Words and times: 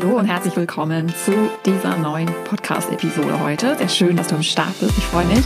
Hallo 0.00 0.16
und 0.16 0.24
herzlich 0.24 0.56
willkommen 0.56 1.10
zu 1.10 1.32
dieser 1.66 1.98
neuen 1.98 2.28
Podcast-Episode 2.44 3.38
heute. 3.38 3.76
Sehr 3.76 3.88
schön, 3.88 4.16
dass 4.16 4.28
du 4.28 4.36
am 4.36 4.42
Start 4.42 4.78
bist. 4.80 4.96
Ich 4.96 5.04
freue 5.04 5.26
mich. 5.26 5.44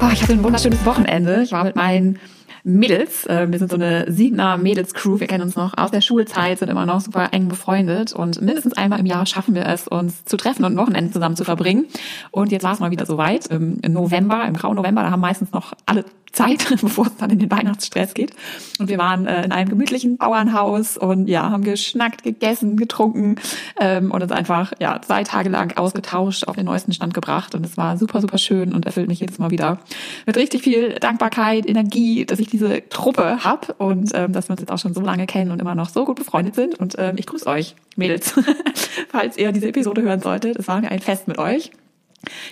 Oh, 0.00 0.08
ich 0.10 0.22
hatte 0.22 0.32
ein 0.32 0.42
wunderschönes 0.42 0.82
Wochenende. 0.86 1.42
Ich 1.42 1.52
war 1.52 1.64
mit 1.64 1.76
meinen 1.76 2.18
Mädels. 2.64 3.26
Äh, 3.26 3.50
wir 3.50 3.58
sind 3.58 3.70
so 3.70 3.76
eine 3.76 4.10
Siebener 4.10 4.56
Mädels-Crew. 4.56 5.20
Wir 5.20 5.26
kennen 5.26 5.42
uns 5.42 5.56
noch 5.56 5.76
aus 5.76 5.90
der 5.90 6.00
Schulzeit, 6.00 6.58
sind 6.58 6.68
immer 6.68 6.86
noch 6.86 7.00
super 7.00 7.28
eng 7.32 7.48
befreundet 7.48 8.12
und 8.12 8.40
mindestens 8.40 8.74
einmal 8.74 9.00
im 9.00 9.06
Jahr 9.06 9.26
schaffen 9.26 9.54
wir 9.54 9.66
es, 9.66 9.88
uns 9.88 10.24
zu 10.24 10.36
treffen 10.36 10.64
und 10.64 10.76
Wochenende 10.76 11.12
zusammen 11.12 11.36
zu 11.36 11.44
verbringen. 11.44 11.86
Und 12.30 12.52
jetzt 12.52 12.62
war 12.62 12.72
es 12.72 12.80
mal 12.80 12.90
wieder 12.90 13.06
soweit. 13.06 13.46
Im 13.46 13.80
November, 13.86 14.44
im 14.46 14.54
grauen 14.54 14.76
November, 14.76 15.02
da 15.02 15.10
haben 15.10 15.20
meistens 15.20 15.52
noch 15.52 15.72
alle 15.86 16.04
Zeit, 16.32 16.66
bevor 16.80 17.06
es 17.06 17.16
dann 17.16 17.30
in 17.30 17.38
den 17.38 17.50
Weihnachtsstress 17.50 18.14
geht. 18.14 18.32
Und 18.78 18.88
wir 18.88 18.98
waren 18.98 19.26
äh, 19.26 19.44
in 19.44 19.52
einem 19.52 19.68
gemütlichen 19.68 20.16
Bauernhaus 20.16 20.96
und 20.96 21.28
ja, 21.28 21.50
haben 21.50 21.62
geschnackt, 21.62 22.22
gegessen, 22.22 22.76
getrunken 22.76 23.36
ähm, 23.78 24.10
und 24.10 24.22
uns 24.22 24.32
einfach 24.32 24.72
ja 24.80 25.00
zwei 25.02 25.24
Tage 25.24 25.48
lang 25.48 25.76
ausgetauscht, 25.76 26.48
auf 26.48 26.56
den 26.56 26.64
neuesten 26.64 26.92
Stand 26.92 27.14
gebracht. 27.14 27.54
Und 27.54 27.64
es 27.64 27.76
war 27.76 27.96
super, 27.96 28.20
super 28.20 28.38
schön 28.38 28.72
und 28.72 28.86
erfüllt 28.86 29.08
mich 29.08 29.20
jedes 29.20 29.38
Mal 29.38 29.50
wieder 29.50 29.78
mit 30.26 30.36
richtig 30.36 30.62
viel 30.62 30.94
Dankbarkeit, 30.94 31.68
Energie, 31.68 32.24
dass 32.24 32.38
ich 32.38 32.48
diese 32.52 32.88
Truppe 32.88 33.44
hab 33.44 33.80
und 33.80 34.10
ähm, 34.14 34.32
dass 34.32 34.48
wir 34.48 34.52
uns 34.52 34.60
jetzt 34.60 34.70
auch 34.70 34.78
schon 34.78 34.94
so 34.94 35.00
lange 35.00 35.26
kennen 35.26 35.50
und 35.50 35.60
immer 35.60 35.74
noch 35.74 35.88
so 35.88 36.04
gut 36.04 36.16
befreundet 36.16 36.54
sind. 36.54 36.78
Und 36.78 36.94
ähm, 36.98 37.16
ich 37.16 37.26
grüße 37.26 37.46
euch, 37.46 37.74
Mädels, 37.96 38.34
falls 39.08 39.36
ihr 39.38 39.52
diese 39.52 39.68
Episode 39.68 40.02
hören 40.02 40.20
solltet. 40.20 40.58
Es 40.58 40.68
war 40.68 40.80
mir 40.80 40.90
ein 40.90 41.00
Fest 41.00 41.28
mit 41.28 41.38
euch. 41.38 41.72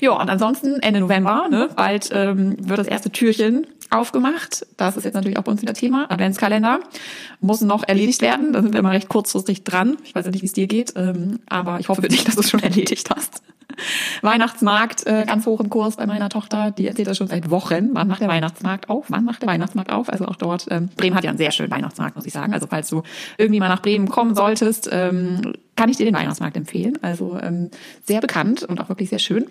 Ja, 0.00 0.12
und 0.12 0.28
ansonsten 0.28 0.80
Ende 0.80 1.00
November, 1.00 1.48
ne, 1.48 1.68
bald 1.76 2.10
ähm, 2.12 2.56
wird 2.59 2.78
das 2.78 2.88
erste 2.88 3.10
Türchen 3.10 3.66
aufgemacht. 3.90 4.66
Das 4.76 4.96
ist 4.96 5.04
jetzt 5.04 5.15
natürlich 5.15 5.38
auch 5.38 5.43
bei 5.43 5.52
uns 5.52 5.62
wieder 5.62 5.74
Thema. 5.74 6.10
Adventskalender 6.10 6.80
muss 7.40 7.60
noch 7.60 7.87
erledigt 7.87 8.23
werden. 8.23 8.52
Da 8.52 8.62
sind 8.62 8.73
wir 8.73 8.80
immer 8.80 8.93
recht 8.93 9.09
kurzfristig 9.09 9.65
dran. 9.65 9.96
Ich 10.04 10.15
weiß 10.15 10.24
ja 10.24 10.30
nicht, 10.30 10.43
wie 10.43 10.46
es 10.46 10.52
dir 10.52 10.66
geht, 10.66 10.95
ähm, 10.96 11.40
aber 11.46 11.78
ich 11.78 11.88
hoffe 11.88 12.02
für 12.02 12.09
dich, 12.09 12.24
dass 12.24 12.34
du 12.34 12.40
es 12.40 12.51
schon 12.51 12.62
erledigt 12.62 13.10
hast. 13.15 13.43
Weihnachtsmarkt 14.23 15.07
äh, 15.07 15.24
ganz 15.26 15.46
hoch 15.46 15.60
im 15.60 15.71
Kurs 15.71 15.96
bei 15.96 16.07
meiner 16.07 16.29
Tochter. 16.29 16.71
Die 16.71 16.87
erzählt 16.87 17.09
das 17.09 17.16
schon 17.16 17.29
seit 17.29 17.51
Wochen. 17.51 17.90
Wann 17.93 18.09
macht 18.09 18.21
der 18.21 18.29
Weihnachtsmarkt 18.29 18.88
auf? 18.88 19.07
Wann 19.09 19.24
macht 19.24 19.43
der 19.43 19.49
Weihnachtsmarkt 19.49 19.90
auf? 19.90 20.09
Also 20.09 20.27
auch 20.27 20.37
dort. 20.37 20.66
Ähm, 20.71 20.88
Bremen 20.96 21.16
hat 21.16 21.24
ja 21.24 21.30
einen 21.30 21.38
sehr 21.38 21.52
schönen 21.52 21.71
Weihnachtsmarkt, 21.71 22.16
muss 22.16 22.27
ich 22.27 22.32
sagen. 22.32 22.52
Also 22.52 22.66
falls 22.68 22.88
du 22.88 23.02
irgendwie 23.38 23.60
mal 23.60 23.68
nach 23.68 23.82
Bremen 23.82 24.09
kommen 24.09 24.35
solltest, 24.35 24.88
ähm, 24.93 25.54
kann 25.77 25.88
ich 25.88 25.96
dir 25.96 26.07
den 26.07 26.15
Weihnachtsmarkt 26.15 26.57
empfehlen. 26.57 26.99
Also 27.02 27.38
ähm, 27.40 27.71
sehr 28.04 28.21
bekannt 28.21 28.62
und 28.62 28.80
auch 28.80 28.88
wirklich 28.88 29.09
sehr 29.10 29.18
schön. 29.18 29.46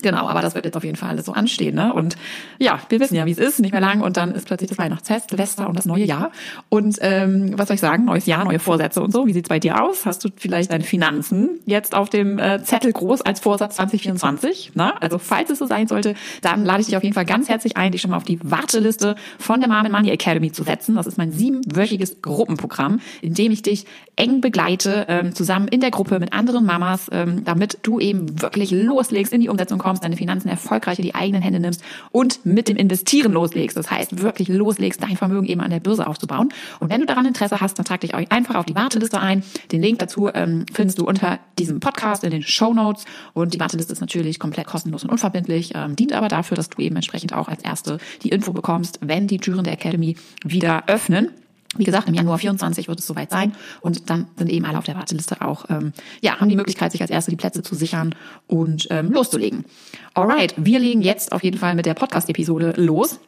Genau, 0.00 0.26
aber 0.26 0.40
das 0.40 0.54
wird 0.54 0.64
jetzt 0.64 0.76
auf 0.76 0.84
jeden 0.84 0.96
Fall 0.96 1.10
alles 1.10 1.26
so 1.26 1.32
anstehen. 1.32 1.74
Ne? 1.74 1.92
Und 1.92 2.16
ja, 2.58 2.80
wir 2.88 2.98
wissen 2.98 3.14
ja, 3.14 3.26
wie 3.26 3.30
es 3.30 3.38
ist, 3.38 3.60
nicht 3.60 3.72
mehr 3.72 3.80
lang. 3.80 4.00
Und 4.00 4.16
dann 4.16 4.32
ist 4.34 4.46
plötzlich 4.46 4.70
das 4.70 4.78
Weihnachtsfest, 4.78 5.30
Silvester 5.30 5.68
und 5.68 5.78
das 5.78 5.86
neue 5.86 6.04
Jahr. 6.04 6.32
Und 6.70 6.98
ähm, 7.02 7.56
was 7.56 7.68
soll 7.68 7.74
ich 7.74 7.80
sagen? 7.80 8.06
Neues 8.06 8.26
Jahr, 8.26 8.44
neue 8.44 8.58
Vorsätze 8.58 9.02
und 9.02 9.12
so. 9.12 9.26
Wie 9.26 9.32
sieht's 9.32 9.48
bei 9.48 9.58
dir 9.58 9.82
aus? 9.82 10.06
Hast 10.06 10.24
du 10.24 10.30
vielleicht 10.34 10.72
deine 10.72 10.82
Finanzen 10.82 11.60
jetzt 11.66 11.94
auf 11.94 12.08
dem 12.08 12.38
äh, 12.38 12.62
Zettel 12.64 12.92
groß 12.92 13.22
als 13.22 13.40
Vorsatz 13.40 13.76
2024? 13.76 14.72
Na? 14.74 14.96
Also 15.00 15.18
falls 15.18 15.50
es 15.50 15.58
so 15.58 15.66
sein 15.66 15.86
sollte, 15.86 16.14
dann 16.40 16.64
lade 16.64 16.80
ich 16.80 16.86
dich 16.86 16.96
auf 16.96 17.02
jeden 17.02 17.14
Fall 17.14 17.26
ganz 17.26 17.48
herzlich 17.48 17.76
ein, 17.76 17.92
dich 17.92 18.00
schon 18.00 18.10
mal 18.10 18.16
auf 18.16 18.24
die 18.24 18.38
Warteliste 18.42 19.14
von 19.38 19.60
der 19.60 19.68
Mom 19.68 19.90
Money 19.92 20.10
Academy 20.10 20.50
zu 20.50 20.64
setzen. 20.64 20.96
Das 20.96 21.06
ist 21.06 21.18
mein 21.18 21.32
siebenwöchiges 21.32 22.22
Gruppenprogramm, 22.22 23.00
in 23.20 23.34
dem 23.34 23.52
ich 23.52 23.62
dich 23.62 23.84
eng 24.16 24.40
begleite, 24.40 25.06
ähm, 25.08 25.34
zusammen 25.34 25.68
in 25.68 25.80
der 25.80 25.90
Gruppe 25.90 26.18
mit 26.18 26.32
anderen 26.32 26.64
Mamas, 26.64 27.08
ähm, 27.12 27.44
damit 27.44 27.78
du 27.82 28.00
eben 28.00 28.40
wirklich 28.42 28.70
loslegst, 28.70 29.32
in 29.32 29.40
die 29.40 29.48
Umsetzung 29.48 29.81
kommst 29.82 30.04
deine 30.04 30.16
Finanzen 30.16 30.48
erfolgreich 30.48 30.98
in 30.98 31.04
die 31.04 31.14
eigenen 31.14 31.42
Hände 31.42 31.60
nimmst 31.60 31.82
und 32.10 32.44
mit 32.46 32.68
dem 32.68 32.76
Investieren 32.76 33.32
loslegst. 33.32 33.76
Das 33.76 33.90
heißt, 33.90 34.22
wirklich 34.22 34.48
loslegst, 34.48 35.02
dein 35.02 35.16
Vermögen 35.16 35.46
eben 35.46 35.60
an 35.60 35.70
der 35.70 35.80
Börse 35.80 36.06
aufzubauen. 36.06 36.52
Und 36.80 36.90
wenn 36.90 37.00
du 37.00 37.06
daran 37.06 37.26
Interesse 37.26 37.60
hast, 37.60 37.78
dann 37.78 37.84
trag 37.84 38.00
dich 38.00 38.14
einfach 38.14 38.54
auf 38.54 38.64
die 38.64 38.74
Warteliste 38.74 39.20
ein. 39.20 39.42
Den 39.70 39.82
Link 39.82 39.98
dazu 39.98 40.28
ähm, 40.32 40.66
findest 40.72 40.98
du 40.98 41.06
unter 41.06 41.38
diesem 41.58 41.80
Podcast 41.80 42.24
in 42.24 42.30
den 42.30 42.42
Show 42.42 42.72
Notes. 42.72 43.04
Und 43.34 43.54
die 43.54 43.60
Warteliste 43.60 43.92
ist 43.92 44.00
natürlich 44.00 44.38
komplett 44.38 44.66
kostenlos 44.66 45.04
und 45.04 45.10
unverbindlich, 45.10 45.72
ähm, 45.74 45.96
dient 45.96 46.12
aber 46.12 46.28
dafür, 46.28 46.56
dass 46.56 46.70
du 46.70 46.80
eben 46.80 46.96
entsprechend 46.96 47.32
auch 47.34 47.48
als 47.48 47.62
Erste 47.62 47.98
die 48.22 48.30
Info 48.30 48.52
bekommst, 48.52 48.98
wenn 49.02 49.26
die 49.26 49.38
Türen 49.38 49.64
der 49.64 49.74
Academy 49.74 50.16
wieder 50.44 50.84
öffnen. 50.86 51.30
Wie 51.76 51.84
gesagt, 51.84 52.08
im 52.08 52.14
Januar 52.14 52.38
24 52.38 52.88
wird 52.88 52.98
es 52.98 53.06
soweit 53.06 53.30
sein 53.30 53.54
und 53.80 54.10
dann 54.10 54.28
sind 54.36 54.50
eben 54.50 54.66
alle 54.66 54.76
auf 54.76 54.84
der 54.84 54.94
Warteliste 54.94 55.40
auch, 55.40 55.64
ähm, 55.70 55.92
ja, 56.20 56.38
haben 56.38 56.50
die 56.50 56.56
Möglichkeit, 56.56 56.92
sich 56.92 57.00
als 57.00 57.10
Erste 57.10 57.30
die 57.30 57.36
Plätze 57.36 57.62
zu 57.62 57.74
sichern 57.74 58.14
und 58.46 58.88
ähm, 58.90 59.10
loszulegen. 59.10 59.64
Alright, 60.12 60.54
wir 60.58 60.78
legen 60.78 61.00
jetzt 61.00 61.32
auf 61.32 61.42
jeden 61.42 61.58
Fall 61.58 61.74
mit 61.74 61.86
der 61.86 61.94
Podcast-Episode 61.94 62.74
los. 62.76 63.20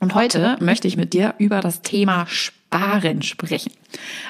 Und 0.00 0.14
heute 0.14 0.56
möchte 0.60 0.86
ich 0.86 0.96
mit 0.96 1.12
dir 1.12 1.34
über 1.38 1.60
das 1.60 1.82
Thema 1.82 2.26
Sparen 2.28 3.22
sprechen. 3.22 3.72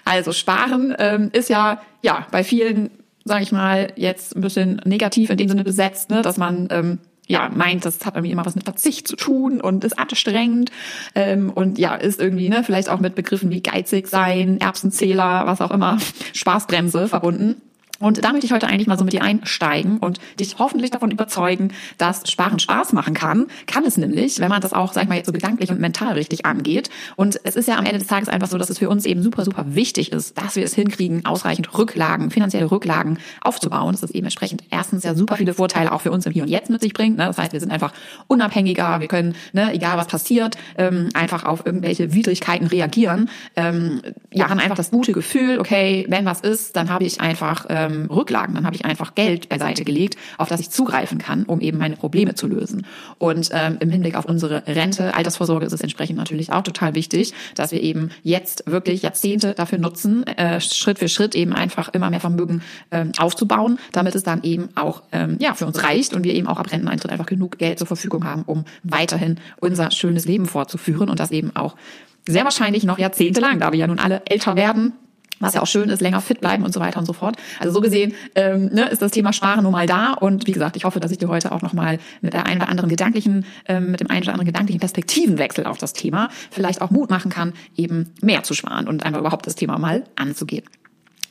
Also 0.07 0.33
Sparen 0.33 0.95
ähm, 0.99 1.29
ist 1.35 1.51
ja, 1.51 1.83
ja, 2.03 2.27
bei 2.31 2.45
vielen 2.45 2.91
sage 3.29 3.43
ich 3.43 3.53
mal, 3.53 3.93
jetzt 3.95 4.35
ein 4.35 4.41
bisschen 4.41 4.81
negativ 4.85 5.31
in 5.31 5.37
dem 5.37 5.49
Sinne 5.49 5.63
besetzt, 5.63 6.11
ne, 6.11 6.23
dass 6.23 6.39
man 6.39 6.69
ähm, 6.71 6.99
ja, 7.29 7.51
meint, 7.55 7.85
das 7.85 8.05
hat 8.05 8.17
irgendwie 8.17 8.33
immer 8.33 8.47
was 8.47 8.55
mit 8.55 8.65
Verzicht 8.65 9.07
zu 9.07 9.15
tun 9.15 9.61
und 9.61 9.85
ist 9.85 9.99
anstrengend 9.99 10.73
ähm, 11.15 11.51
und 11.51 11.79
ja, 11.79 11.95
ist 11.95 12.19
irgendwie, 12.19 12.49
ne, 12.49 12.65
vielleicht 12.65 12.89
auch 12.89 13.01
mit 13.01 13.15
Begriffen 13.15 13.51
wie 13.51 13.63
geizig 13.63 14.09
sein, 14.09 14.61
Erbsenzähler, 14.61 15.47
was 15.47 15.61
auch 15.61 15.71
immer, 15.71 15.99
Spaßbremse 16.33 17.07
verbunden. 17.07 17.61
Und 18.01 18.25
da 18.25 18.31
möchte 18.31 18.47
ich 18.47 18.53
heute 18.53 18.69
eigentlich 18.69 18.87
mal 18.87 18.99
so 18.99 19.05
mit 19.05 19.13
dir 19.13 19.23
einsteigen 19.23 19.99
und 19.99 20.21
dich 20.39 20.57
hoffentlich 20.59 20.93
davon 20.93 21.11
überzeugen, 21.11 21.73
dass 21.97 22.31
Sparen 22.31 22.61
Spaß 22.61 22.93
machen 22.93 23.15
kann. 23.15 23.47
Kann 23.67 23.85
es 23.85 23.97
nämlich, 23.97 24.39
wenn 24.39 24.49
man 24.49 24.61
das 24.61 24.73
auch, 24.73 24.93
sag 24.93 25.03
ich 25.03 25.09
mal, 25.09 25.17
jetzt 25.17 25.27
so 25.27 25.33
gedanklich 25.33 25.71
und 25.71 25.81
mental 25.81 26.13
richtig 26.13 26.47
angeht. 26.47 26.91
Und 27.17 27.41
es 27.43 27.57
ist 27.57 27.67
ja 27.67 27.77
am 27.77 27.85
Ende 27.85 27.99
des 27.99 28.07
Tages 28.07 28.29
einfach 28.29 28.49
so, 28.49 28.57
dass 28.57 28.71
es 28.71 28.79
für 28.79 28.89
uns 28.89 29.05
eben 29.05 29.23
super, 29.23 29.45
super 29.45 29.65
wichtig 29.75 30.13
ist, 30.13 30.39
dass 30.39 30.55
wir 30.55 30.65
es 30.65 30.75
hinkriegen, 30.75 31.27
ausreichend 31.27 31.77
Rücklagen, 31.77 32.31
finanzielle 32.31 32.71
Rücklagen 32.71 33.19
aufzubauen. 33.41 33.93
Das 33.93 34.05
ist 34.05 34.15
eben 34.15 34.27
entsprechend 34.27 34.63
erstens 34.71 35.03
ja 35.03 35.17
super 35.17 35.37
viele 35.37 35.55
Vorteile 35.55 35.91
auch 35.91 36.01
für 36.01 36.13
uns 36.13 36.25
im 36.25 36.33
Hier 36.33 36.45
und 36.45 36.49
Jetzt 36.49 36.71
mit 36.71 36.81
sich 36.81 36.93
bringt. 36.93 37.17
Ne? 37.17 37.27
Das 37.27 37.39
heißt, 37.39 37.53
wir 37.53 37.61
sind 37.61 37.73
einfach 37.73 37.93
unabhängiger, 38.29 39.01
wir 39.01 39.09
können, 39.09 39.35
ne, 39.53 39.73
egal 39.73 39.99
was 39.99 40.07
passiert, 40.07 40.57
ähm, 40.77 41.09
einfach 41.15 41.45
auf 41.45 41.67
irgendwelche 41.67 42.15
Widrigkeiten 42.15 42.69
reagieren. 42.69 43.29
Ähm, 43.57 44.03
ja, 44.33 44.49
haben 44.49 44.61
einfach 44.61 44.77
das 44.77 44.93
gute 44.93 45.13
Gefühl, 45.13 45.59
okay, 45.59 46.07
wenn 46.09 46.25
was 46.25 46.41
ist, 46.41 46.77
dann 46.77 46.91
habe 46.91 47.05
ich 47.05 47.21
einfach 47.21 47.67
äh, 47.67 47.88
ähm, 47.89 48.07
Rücklagen. 48.07 48.55
Dann 48.55 48.67
habe 48.67 48.77
ich 48.77 48.85
einfach 48.85 49.15
Geld 49.15 49.49
beiseite 49.49 49.85
gelegt, 49.85 50.17
auf 50.37 50.49
das 50.49 50.61
ich 50.61 50.71
zugreifen 50.71 51.19
kann, 51.19 51.45
um 51.45 51.61
eben 51.61 51.79
meine 51.79 51.97
Probleme 51.97 52.35
zu 52.35 52.47
lösen. 52.47 52.87
Und 53.19 53.51
ähm, 53.53 53.77
im 53.81 53.91
Hinblick 53.91 54.17
auf 54.17 54.27
unsere 54.27 54.67
Rente, 54.67 55.15
Altersvorsorge 55.15 55.67
ist 55.67 55.73
es 55.73 55.81
entsprechend 55.81 56.19
natürlich 56.19 56.53
auch 56.53 56.63
total 56.63 56.95
wichtig, 56.95 57.33
dass 57.55 57.73
wir 57.73 57.83
eben 57.83 58.11
jetzt 58.23 58.65
wirklich 58.67 59.03
Jahrzehnte 59.03 59.55
dafür 59.55 59.79
nutzen, 59.79 60.27
äh, 60.27 60.61
Schritt 60.61 60.99
für 60.99 61.09
Schritt 61.09 61.35
eben 61.35 61.53
einfach 61.53 61.89
immer 61.91 62.11
mehr 62.11 62.21
Vermögen 62.21 62.63
ähm, 62.91 63.13
aufzubauen, 63.19 63.79
damit 63.93 64.15
es 64.15 64.23
dann 64.23 64.43
eben 64.43 64.69
auch 64.75 65.03
ähm, 65.13 65.37
ja 65.41 65.55
für 65.55 65.67
uns 65.67 65.83
reicht 65.83 66.15
und 66.15 66.25
wir 66.25 66.35
eben 66.35 66.47
auch 66.47 66.59
ab 66.59 66.71
Renteneintritt 66.71 67.11
einfach 67.11 67.27
genug 67.27 67.59
Geld 67.59 67.79
zur 67.79 67.87
Verfügung 67.87 68.25
haben, 68.25 68.43
um 68.43 68.65
weiterhin 68.83 69.39
unser 69.61 69.91
schönes 69.91 70.25
Leben 70.27 70.47
fortzuführen 70.47 71.09
und 71.09 71.21
das 71.21 71.31
eben 71.31 71.55
auch 71.57 71.77
sehr 72.27 72.45
wahrscheinlich 72.45 72.85
noch 72.85 72.99
jahrzehntelang, 72.99 73.59
da 73.59 73.73
wir 73.73 73.79
ja 73.79 73.87
nun 73.87 73.99
alle 73.99 74.23
älter 74.27 74.55
werden, 74.55 74.93
was 75.41 75.55
ja 75.55 75.63
auch 75.63 75.67
schön 75.67 75.89
ist, 75.89 76.01
länger 76.01 76.21
fit 76.21 76.41
bleiben 76.41 76.65
und 76.65 76.73
so 76.73 76.81
weiter 76.81 76.99
und 76.99 77.07
so 77.07 77.13
fort. 77.13 77.37
Also 77.61 77.73
so 77.73 77.81
gesehen 77.81 78.15
ähm, 78.35 78.67
ne, 78.73 78.89
ist 78.89 79.03
das 79.03 79.13
Thema 79.13 79.33
Sparen 79.33 79.63
nun 79.63 79.73
mal 79.73 79.87
da 79.87 80.13
und 80.13 80.47
wie 80.47 80.53
gesagt, 80.53 80.77
ich 80.77 80.85
hoffe, 80.85 81.01
dass 81.01 81.11
ich 81.11 81.19
dir 81.19 81.29
heute 81.29 81.53
auch 81.53 81.63
nochmal 81.63 81.99
mit 82.21 82.33
der 82.35 82.47
einen 82.47 82.61
oder 82.61 82.71
anderen 82.71 82.91
gedanklichen, 82.91 83.45
ähm, 83.67 83.91
mit 83.91 84.01
dem 84.01 84.11
einen 84.11 84.23
oder 84.23 84.33
anderen 84.33 84.47
gedanklichen 84.47 84.81
Perspektivenwechsel 84.81 85.67
auf 85.67 85.79
das 85.79 85.93
Thema 85.93 86.29
vielleicht 86.51 86.81
auch 86.81 86.91
Mut 86.91 87.11
machen 87.11 87.31
kann, 87.31 87.53
eben 87.77 88.13
mehr 88.21 88.43
zu 88.43 88.55
sparen 88.55 88.89
und 88.89 89.05
einfach 89.05 89.21
überhaupt 89.21 89.47
das 89.47 89.55
Thema 89.55 89.79
mal 89.79 90.05
anzugehen. 90.17 90.65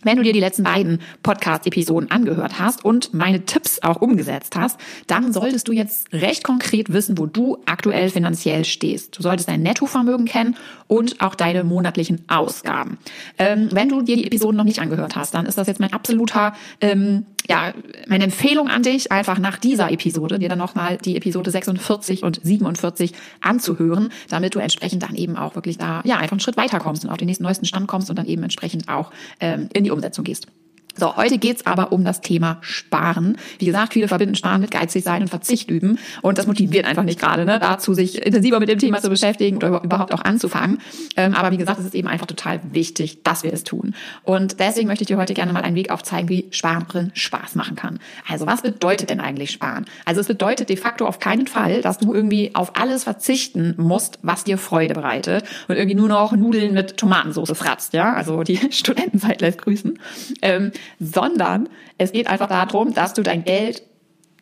Wenn 0.04 0.18
du 0.18 0.24
dir 0.24 0.34
die 0.34 0.40
letzten 0.40 0.64
beiden 0.64 1.00
Podcast-Episoden 1.24 2.12
angehört 2.12 2.60
hast 2.60 2.86
und 2.86 3.14
meine 3.14 3.46
Tipps 3.46 3.82
auch 3.82 4.02
umgesetzt 4.02 4.56
hast, 4.56 4.80
dann 5.08 5.34
solltest 5.34 5.68
du 5.68 5.72
jetzt 5.72 6.14
recht 6.14 6.44
konkret 6.44 6.94
wissen, 6.94 7.18
wo 7.18 7.26
du 7.26 7.58
aktuell 7.66 8.10
finanziell 8.10 8.64
stehst. 8.64 9.18
Du 9.18 9.24
solltest 9.24 9.50
dein 9.50 9.64
Nettovermögen 9.64 10.26
kennen 10.26 10.56
und 10.88 11.20
auch 11.20 11.36
deine 11.36 11.64
monatlichen 11.64 12.24
Ausgaben. 12.28 12.98
Ähm, 13.38 13.70
wenn 13.72 13.90
du 13.90 14.02
dir 14.02 14.16
die 14.16 14.28
Episoden 14.28 14.56
noch 14.56 14.64
nicht 14.64 14.80
angehört 14.80 15.16
hast, 15.16 15.34
dann 15.34 15.46
ist 15.46 15.58
das 15.58 15.68
jetzt 15.68 15.80
mein 15.80 15.94
absoluter 15.94 16.54
ähm, 16.80 17.26
ja, 17.50 17.74
meine 18.08 18.26
Empfehlung 18.26 18.68
an 18.68 18.84
dich, 18.84 19.12
einfach 19.12 19.40
nach 19.40 19.58
dieser 19.58 19.92
Episode 19.92 20.40
dir 20.40 20.50
dann 20.50 20.58
nochmal 20.58 20.98
die 20.98 21.16
Episode 21.16 21.52
46 21.52 22.24
und 22.24 22.40
47 22.44 23.14
anzuhören, 23.42 24.10
damit 24.30 24.56
du 24.56 24.60
entsprechend 24.60 25.04
dann 25.04 25.16
eben 25.16 25.38
auch 25.38 25.56
wirklich 25.56 25.78
da, 25.78 26.02
ja, 26.04 26.18
einfach 26.18 26.34
einen 26.34 26.40
Schritt 26.40 26.58
weiterkommst 26.58 27.06
und 27.06 27.12
auf 27.12 27.18
den 27.18 27.28
nächsten 27.28 27.44
neuesten 27.44 27.66
Stand 27.66 27.88
kommst 27.88 28.10
und 28.10 28.18
dann 28.18 28.26
eben 28.26 28.44
entsprechend 28.44 28.90
auch 28.90 29.12
ähm, 29.40 29.70
in 29.74 29.86
die 29.88 29.92
Umsetzung 29.92 30.24
gehst. 30.24 30.48
So, 30.98 31.16
heute 31.16 31.38
geht's 31.38 31.66
aber 31.66 31.92
um 31.92 32.04
das 32.04 32.22
Thema 32.22 32.58
Sparen. 32.62 33.38
Wie 33.60 33.66
gesagt, 33.66 33.94
viele 33.94 34.08
verbinden 34.08 34.36
Sparen 34.36 34.62
mit 34.62 34.72
geizig 34.72 35.04
sein 35.04 35.22
und 35.22 35.28
Verzicht 35.28 35.70
üben. 35.70 36.00
Und 36.24 36.40
das 36.40 36.48
motiviert 36.48 36.86
einfach 36.86 37.04
nicht 37.04 37.20
gerade 37.20 37.46
ne, 37.46 37.60
dazu, 37.60 37.94
sich 37.94 38.26
intensiver 38.26 38.60
mit 38.60 38.70
dem 38.70 38.80
Thema 38.80 39.00
zu 39.00 39.10
beschäftigen 39.10 39.58
oder 39.58 39.84
überhaupt 39.84 40.14
auch 40.14 40.24
anzufangen. 40.24 40.80
Ähm, 41.16 41.36
aber 41.36 41.52
wie 41.52 41.58
gesagt, 41.58 41.80
es 41.80 41.86
ist 41.86 41.96
eben 41.96 42.08
einfach 42.08 42.26
total 42.26 42.60
wichtig, 42.72 43.24
dass 43.24 43.44
wir 43.44 43.54
es 43.54 43.64
tun. 43.64 43.94
Und 44.24 44.60
deswegen 44.60 44.88
möchte 44.88 45.04
ich 45.04 45.08
dir 45.08 45.18
heute 45.18 45.36
gerne 45.36 45.54
mal 45.54 45.62
einen 45.62 45.76
Weg 45.76 45.92
aufzeigen, 45.92 46.30
wie 46.30 46.48
Sparen 46.52 47.12
Spaß 47.14 47.56
machen 47.56 47.76
kann. 47.76 48.00
Also 48.28 48.48
was 48.48 48.62
bedeutet 48.62 49.10
denn 49.10 49.20
eigentlich 49.20 49.52
Sparen? 49.52 49.86
Also 50.06 50.22
es 50.22 50.28
bedeutet 50.28 50.70
de 50.70 50.78
facto 50.78 51.06
auf 51.06 51.20
keinen 51.20 51.48
Fall, 51.48 51.82
dass 51.82 52.00
du 52.00 52.14
irgendwie 52.14 52.56
auf 52.56 52.76
alles 52.76 53.04
verzichten 53.04 53.76
musst, 53.78 54.20
was 54.24 54.44
dir 54.44 54.58
Freude 54.58 54.96
bereitet 54.96 55.44
und 55.68 55.76
irgendwie 55.76 55.96
nur 55.96 56.10
noch 56.10 56.32
Nudeln 56.32 56.74
mit 56.74 56.98
Tomatensauce 56.98 57.56
fratzt. 57.56 57.94
Ja, 57.94 58.14
also 58.14 58.44
die 58.44 58.60
Studentenzeit 58.72 59.42
lässt 59.42 59.60
grüßen. 59.60 60.00
Ähm, 60.42 60.72
sondern 61.00 61.70
es 61.98 62.12
geht 62.12 62.28
einfach 62.28 62.48
darum, 62.48 62.94
dass 62.94 63.14
du 63.14 63.24
dein 63.24 63.44
Geld 63.44 63.84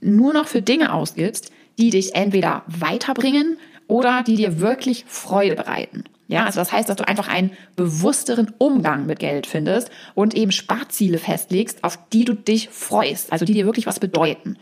nur 0.01 0.33
noch 0.33 0.47
für 0.47 0.62
Dinge 0.62 0.94
ausgibst, 0.94 1.51
die 1.77 1.89
dich 1.89 2.15
entweder 2.15 2.63
weiterbringen 2.68 3.57
oder 3.88 4.24
die 4.24 4.36
dir 4.36 4.59
wirklich 4.59 5.06
Freude 5.07 5.56
bereiten. 5.56 6.03
Ja, 6.27 6.45
also 6.45 6.59
das 6.59 6.71
heißt, 6.71 6.89
dass 6.89 6.95
du 6.95 7.07
einfach 7.07 7.27
einen 7.27 7.51
bewussteren 7.75 8.51
Umgang 8.57 9.06
mit 9.06 9.19
Geld 9.19 9.45
findest 9.45 9.92
und 10.15 10.33
eben 10.33 10.51
Sparziele 10.51 11.19
festlegst, 11.19 11.83
auf 11.83 12.00
die 12.12 12.25
du 12.25 12.33
dich 12.33 12.69
freust, 12.69 13.31
also 13.31 13.45
die 13.45 13.53
dir 13.53 13.65
wirklich 13.65 13.86
was 13.86 14.00
bedeuten. 14.00 14.57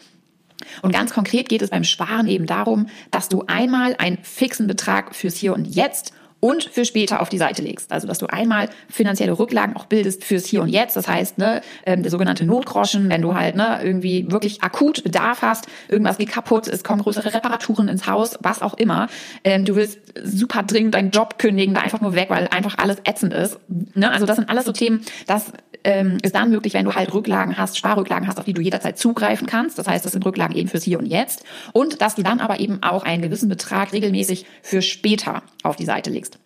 Und 0.82 0.92
ganz 0.92 1.14
konkret 1.14 1.50
geht 1.50 1.62
es 1.62 1.70
beim 1.70 1.84
Sparen 1.84 2.28
eben 2.28 2.46
darum, 2.46 2.88
dass 3.12 3.30
du 3.30 3.44
einmal 3.48 3.96
einen 3.98 4.18
fixen 4.24 4.68
Betrag 4.68 5.16
fürs 5.16 5.36
Hier 5.36 5.54
und 5.54 5.66
Jetzt 5.66 6.14
und 6.44 6.66
für 6.66 6.84
später 6.84 7.22
auf 7.22 7.30
die 7.30 7.38
Seite 7.38 7.62
legst. 7.62 7.94
Also 7.94 8.06
dass 8.06 8.18
du 8.18 8.26
einmal 8.26 8.68
finanzielle 8.90 9.40
Rücklagen 9.40 9.78
auch 9.78 9.86
bildest 9.86 10.26
fürs 10.26 10.46
Hier 10.46 10.62
und 10.62 10.68
Jetzt. 10.68 10.98
Das 10.98 11.08
heißt, 11.08 11.38
ne, 11.38 11.62
ähm, 11.86 12.04
der 12.04 12.12
sogenannte 12.12 12.44
Notgroschen, 12.46 13.10
wenn 13.10 13.22
du 13.22 13.34
halt 13.34 13.56
ne, 13.56 13.80
irgendwie 13.82 14.30
wirklich 14.30 14.62
akut 14.62 15.06
Bedarf 15.06 15.42
hast, 15.42 15.68
irgendwas 15.88 16.18
geht 16.18 16.28
kaputt, 16.28 16.68
es 16.68 16.84
kommen 16.84 17.02
größere 17.02 17.34
Reparaturen 17.34 17.88
ins 17.88 18.08
Haus, 18.08 18.38
was 18.42 18.62
auch 18.62 18.74
immer. 18.74 19.08
Ähm, 19.46 19.64
du 19.64 19.78
willst 19.78 20.00
super 20.22 20.64
dringend 20.64 20.96
deinen 20.96 21.12
Job 21.12 21.40
kündigen, 21.40 21.74
da 21.74 21.80
einfach 21.80 22.02
nur 22.02 22.14
weg, 22.14 22.30
weil 22.30 22.50
einfach 22.50 22.78
alles 22.78 22.98
ätzend 23.06 23.34
ist. 23.34 23.58
Ne? 23.96 24.12
Also 24.12 24.26
das 24.26 24.36
sind 24.36 24.50
alles 24.50 24.66
so 24.66 24.74
Themen, 24.74 25.00
das 25.28 25.54
ähm, 25.84 26.18
ist 26.22 26.36
dann 26.36 26.50
möglich, 26.50 26.74
wenn 26.74 26.86
du 26.86 26.94
halt 26.94 27.14
Rücklagen 27.14 27.58
hast, 27.58 27.78
Sparrücklagen 27.78 28.28
hast, 28.28 28.40
auf 28.40 28.46
die 28.46 28.54
du 28.54 28.62
jederzeit 28.62 28.98
zugreifen 28.98 29.48
kannst. 29.48 29.78
Das 29.78 29.88
heißt, 29.88 30.06
das 30.06 30.12
sind 30.12 30.26
Rücklagen 30.26 30.56
eben 30.56 30.70
fürs 30.70 30.84
Hier 30.84 31.00
und 31.00 31.06
Jetzt. 31.06 31.44
Und 31.72 32.02
dass 32.02 32.16
du 32.16 32.24
dann 32.24 32.40
aber 32.40 32.60
eben 32.60 32.82
auch 32.84 33.04
einen 33.04 33.22
gewissen 33.22 33.50
Betrag 33.50 33.94
regelmäßig 33.94 34.46
für 34.62 34.82
später 34.82 35.44
auf 35.64 35.76
die 35.76 35.86
Seite 35.86 36.10
legst. 36.10 36.40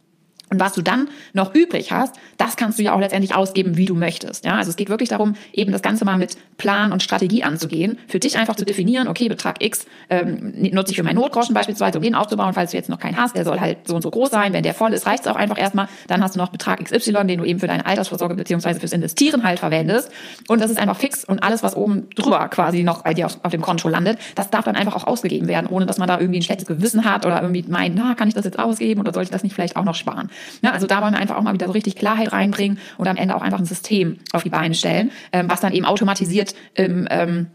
Und 0.50 0.60
was 0.62 0.74
du 0.74 0.82
dann 0.82 1.10
noch 1.34 1.54
übrig 1.54 1.92
hast, 1.92 2.16
das 2.38 2.56
kannst 2.56 2.80
du 2.80 2.84
ja 2.84 2.94
auch 2.94 3.00
letztendlich 3.00 3.36
ausgeben, 3.36 3.76
wie 3.76 3.86
du 3.86 3.96
möchtest. 3.96 4.46
Ja, 4.46 4.56
also 4.56 4.70
es 4.70 4.78
geht 4.78 4.90
wirklich 4.90 5.10
darum, 5.10 5.36
eben 5.52 5.74
das 5.74 5.82
Ganze 5.82 6.06
mal 6.06 6.18
mit 6.18 6.38
Plan 6.58 6.94
und 6.94 7.04
Strategie 7.04 7.44
anzugehen. 7.44 8.00
Für 8.08 8.20
dich 8.20 8.38
einfach 8.38 8.56
zu 8.56 8.64
definieren, 8.64 9.10
okay, 9.10 9.28
Betrag 9.28 9.62
X 9.64 9.86
ähm, 10.10 10.54
nutze 10.72 10.92
ich 10.92 10.98
für 10.98 11.04
meinen 11.04 11.16
Notgroschen 11.16 11.54
beispielsweise, 11.54 11.98
um 11.98 12.04
den 12.04 12.16
aufzubauen, 12.16 12.54
falls 12.54 12.72
du 12.72 12.78
jetzt 12.78 12.90
noch 12.90 13.00
keinen 13.00 13.18
hast. 13.18 13.36
Der 13.36 13.44
soll 13.44 13.60
halt 13.60 13.80
so 13.88 13.96
und 13.96 14.02
so 14.02 14.10
groß 14.10 14.30
sein. 14.30 14.54
Wenn 14.54 14.64
der 14.64 14.74
voll 14.74 14.94
ist, 14.94 15.06
reicht 15.06 15.26
es 15.26 15.28
auch 15.28 15.36
einfach 15.36 15.58
erstmal. 15.58 15.90
Dann 16.08 16.24
hast 16.24 16.36
du 16.36 16.40
noch 16.40 16.50
Betrag 16.50 16.84
XY, 16.84 17.26
den 17.26 17.40
du 17.40 17.44
eben 17.44 17.60
für 17.60 17.68
deine 17.68 17.86
Altersvorsorge 17.86 18.36
beziehungsweise 18.36 18.80
fürs 18.80 18.94
Investieren 18.94 19.44
halt 19.44 19.60
verwendest. 19.60 20.10
Und 20.48 20.62
das 20.62 20.72
ist 20.72 20.78
einfach 20.78 20.98
fix 20.98 21.26
und 21.26 21.44
alles, 21.44 21.62
was 21.62 21.76
oben 21.76 22.10
drüber 22.16 22.48
quasi 22.48 22.84
noch 22.84 23.04
bei 23.04 23.14
dir 23.14 23.26
auf, 23.26 23.38
auf 23.44 23.52
dem 23.52 23.62
Konto 23.62 23.90
landet, 23.90 24.18
das 24.36 24.50
darf 24.50 24.64
dann 24.64 24.78
einfach 24.78 24.96
auch 24.96 25.06
ausgegeben 25.06 25.48
werden, 25.48 25.68
ohne 25.68 25.86
dass 25.86 25.98
man 25.98 26.08
da 26.08 26.20
irgendwie 26.20 26.40
ein 26.40 26.44
schlechtes 26.44 26.68
Gewissen 26.68 27.04
hat 27.04 27.26
oder 27.26 27.42
irgendwie 27.42 27.66
meint, 27.68 27.96
na, 27.96 28.16
kann 28.16 28.30
ich 28.30 28.34
das 28.34 28.46
jetzt 28.46 28.60
ausgeben 28.60 29.02
oder 29.02 29.14
sollte 29.14 29.28
ich 29.28 29.32
das 29.32 29.44
nicht 29.44 29.54
vielleicht 29.54 29.76
auch 29.76 29.84
noch 29.84 29.96
sparen? 29.96 30.30
Ja, 30.62 30.72
also 30.72 30.88
da 30.88 31.02
wollen 31.02 31.14
wir 31.14 31.20
einfach 31.20 31.36
auch 31.36 31.44
mal 31.44 31.54
wieder 31.54 31.68
so 31.68 31.74
richtig 31.74 31.96
Klarheit 31.96 32.32
reinbringen 32.32 32.80
und 32.98 33.08
am 33.08 33.18
Ende 33.18 33.36
auch 33.36 33.42
einfach 33.42 33.60
ein 33.60 33.66
System 33.66 34.20
auf 34.34 34.44
die 34.44 34.50
Beine 34.50 34.74
stellen, 34.74 35.12
ähm, 35.32 35.50
was 35.50 35.62
dann 35.62 35.74
eben 35.74 35.86
automatisiert 35.86 36.56
im 36.76 37.08
ähm, 37.10 37.48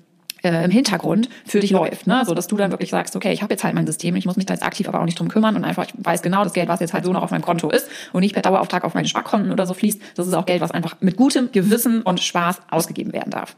äh, 0.42 0.64
im 0.64 0.70
Hintergrund 0.70 1.28
für 1.44 1.60
dich 1.60 1.70
läuft, 1.70 2.06
ne? 2.06 2.22
so 2.26 2.34
dass 2.34 2.46
du 2.46 2.56
dann 2.56 2.70
wirklich 2.70 2.90
sagst, 2.90 3.14
okay, 3.16 3.32
ich 3.32 3.42
habe 3.42 3.54
jetzt 3.54 3.64
halt 3.64 3.74
mein 3.74 3.86
System, 3.86 4.16
ich 4.16 4.26
muss 4.26 4.36
mich 4.36 4.46
da 4.46 4.54
jetzt 4.54 4.64
aktiv 4.64 4.88
aber 4.88 5.00
auch 5.00 5.04
nicht 5.04 5.18
drum 5.18 5.28
kümmern 5.28 5.56
und 5.56 5.64
einfach 5.64 5.86
ich 5.86 5.94
weiß 5.96 6.22
genau, 6.22 6.42
das 6.44 6.52
Geld, 6.52 6.68
was 6.68 6.80
jetzt 6.80 6.92
halt 6.92 7.04
so 7.04 7.12
noch 7.12 7.22
auf 7.22 7.30
meinem 7.30 7.42
Konto 7.42 7.70
ist 7.70 7.88
und 8.12 8.20
nicht 8.20 8.32
per 8.32 8.42
Dauerauftrag 8.42 8.84
auf 8.84 8.94
meine 8.94 9.08
Sparkonten 9.08 9.52
oder 9.52 9.66
so 9.66 9.74
fließt, 9.74 10.00
das 10.16 10.26
ist 10.26 10.34
auch 10.34 10.46
Geld, 10.46 10.60
was 10.60 10.70
einfach 10.70 10.96
mit 11.00 11.16
gutem 11.16 11.50
Gewissen 11.52 12.02
und 12.02 12.20
Spaß 12.20 12.60
ausgegeben 12.70 13.12
werden 13.12 13.30
darf. 13.30 13.56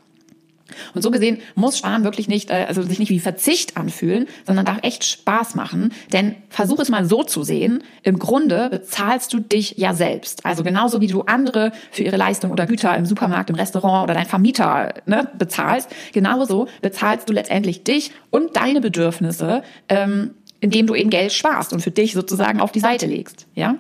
Und 0.95 1.03
so 1.03 1.11
gesehen 1.11 1.39
muss 1.55 1.79
Sparen 1.79 2.05
wirklich 2.05 2.29
nicht, 2.29 2.51
äh, 2.51 2.65
also 2.67 2.83
sich 2.83 2.99
nicht 2.99 3.11
wie 3.11 3.21
Verzicht 3.21 3.77
anfühlen, 3.77 4.27
sondern 4.47 4.65
darf 4.65 4.79
echt 4.83 5.05
Spaß 5.05 5.55
machen. 5.55 5.93
Denn 6.13 6.37
versuch 6.49 6.79
es 6.79 6.89
mal 6.89 7.05
so 7.05 7.23
zu 7.23 7.43
sehen. 7.43 7.83
Im 8.03 8.19
Grunde 8.19 8.69
bezahlst 8.71 9.33
du 9.33 9.41
dich 9.41 9.75
ja 9.77 9.95
selbst. 9.95 10.45
Also 10.47 10.63
genauso 10.63 11.01
wie 11.01 11.07
du 11.07 11.23
andere 11.23 11.73
für 11.91 12.03
ihre 12.03 12.17
Leistung 12.17 12.51
oder 12.51 12.67
Güter 12.67 12.97
im 12.97 13.07
Supermarkt, 13.07 13.51
im 13.51 13.57
Restaurant 13.57 14.05
oder 14.05 14.15
dein 14.15 14.27
Vermieter 14.27 14.95
ne, 15.07 15.29
bezahlst, 15.39 15.91
genauso 16.13 16.69
bezahlst 16.83 17.29
du 17.29 17.33
letztendlich 17.33 17.85
dich 17.85 18.13
und 18.31 18.57
deine 18.57 18.81
Bedürfnisse, 18.81 19.63
ähm, 19.89 20.31
indem 20.61 20.87
du 20.87 20.95
eben 20.95 21.11
Geld 21.11 21.33
sparst 21.33 21.73
und 21.73 21.81
für 21.81 21.91
dich 21.91 22.15
sozusagen 22.15 22.61
auf 22.61 22.73
die 22.73 22.81
Seite 22.81 23.07
legst. 23.07 23.47
Ja? 23.55 23.77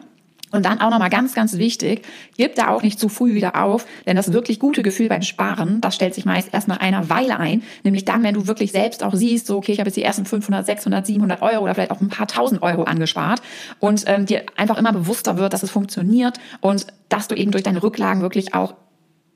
Und 0.54 0.64
dann 0.64 0.80
auch 0.80 0.90
nochmal 0.90 1.10
ganz, 1.10 1.34
ganz 1.34 1.58
wichtig, 1.58 2.02
gib 2.36 2.54
da 2.54 2.68
auch 2.68 2.82
nicht 2.82 3.00
zu 3.00 3.08
früh 3.08 3.34
wieder 3.34 3.60
auf, 3.60 3.86
denn 4.06 4.14
das 4.14 4.32
wirklich 4.32 4.60
gute 4.60 4.84
Gefühl 4.84 5.08
beim 5.08 5.22
Sparen, 5.22 5.80
das 5.80 5.96
stellt 5.96 6.14
sich 6.14 6.24
meist 6.24 6.54
erst 6.54 6.68
nach 6.68 6.78
einer 6.78 7.10
Weile 7.10 7.40
ein, 7.40 7.64
nämlich 7.82 8.04
dann, 8.04 8.22
wenn 8.22 8.34
du 8.34 8.46
wirklich 8.46 8.70
selbst 8.70 9.02
auch 9.02 9.14
siehst, 9.14 9.48
so, 9.48 9.56
okay, 9.56 9.72
ich 9.72 9.80
habe 9.80 9.88
jetzt 9.88 9.96
die 9.96 10.04
ersten 10.04 10.24
500, 10.24 10.64
600, 10.64 11.06
700 11.06 11.42
Euro 11.42 11.64
oder 11.64 11.74
vielleicht 11.74 11.90
auch 11.90 12.00
ein 12.00 12.08
paar 12.08 12.28
tausend 12.28 12.62
Euro 12.62 12.84
angespart. 12.84 13.42
Und 13.80 14.04
ähm, 14.06 14.26
dir 14.26 14.44
einfach 14.56 14.78
immer 14.78 14.92
bewusster 14.92 15.38
wird, 15.38 15.52
dass 15.52 15.64
es 15.64 15.70
funktioniert 15.70 16.38
und 16.60 16.86
dass 17.08 17.26
du 17.26 17.34
eben 17.34 17.50
durch 17.50 17.64
deine 17.64 17.82
Rücklagen 17.82 18.22
wirklich 18.22 18.54
auch 18.54 18.74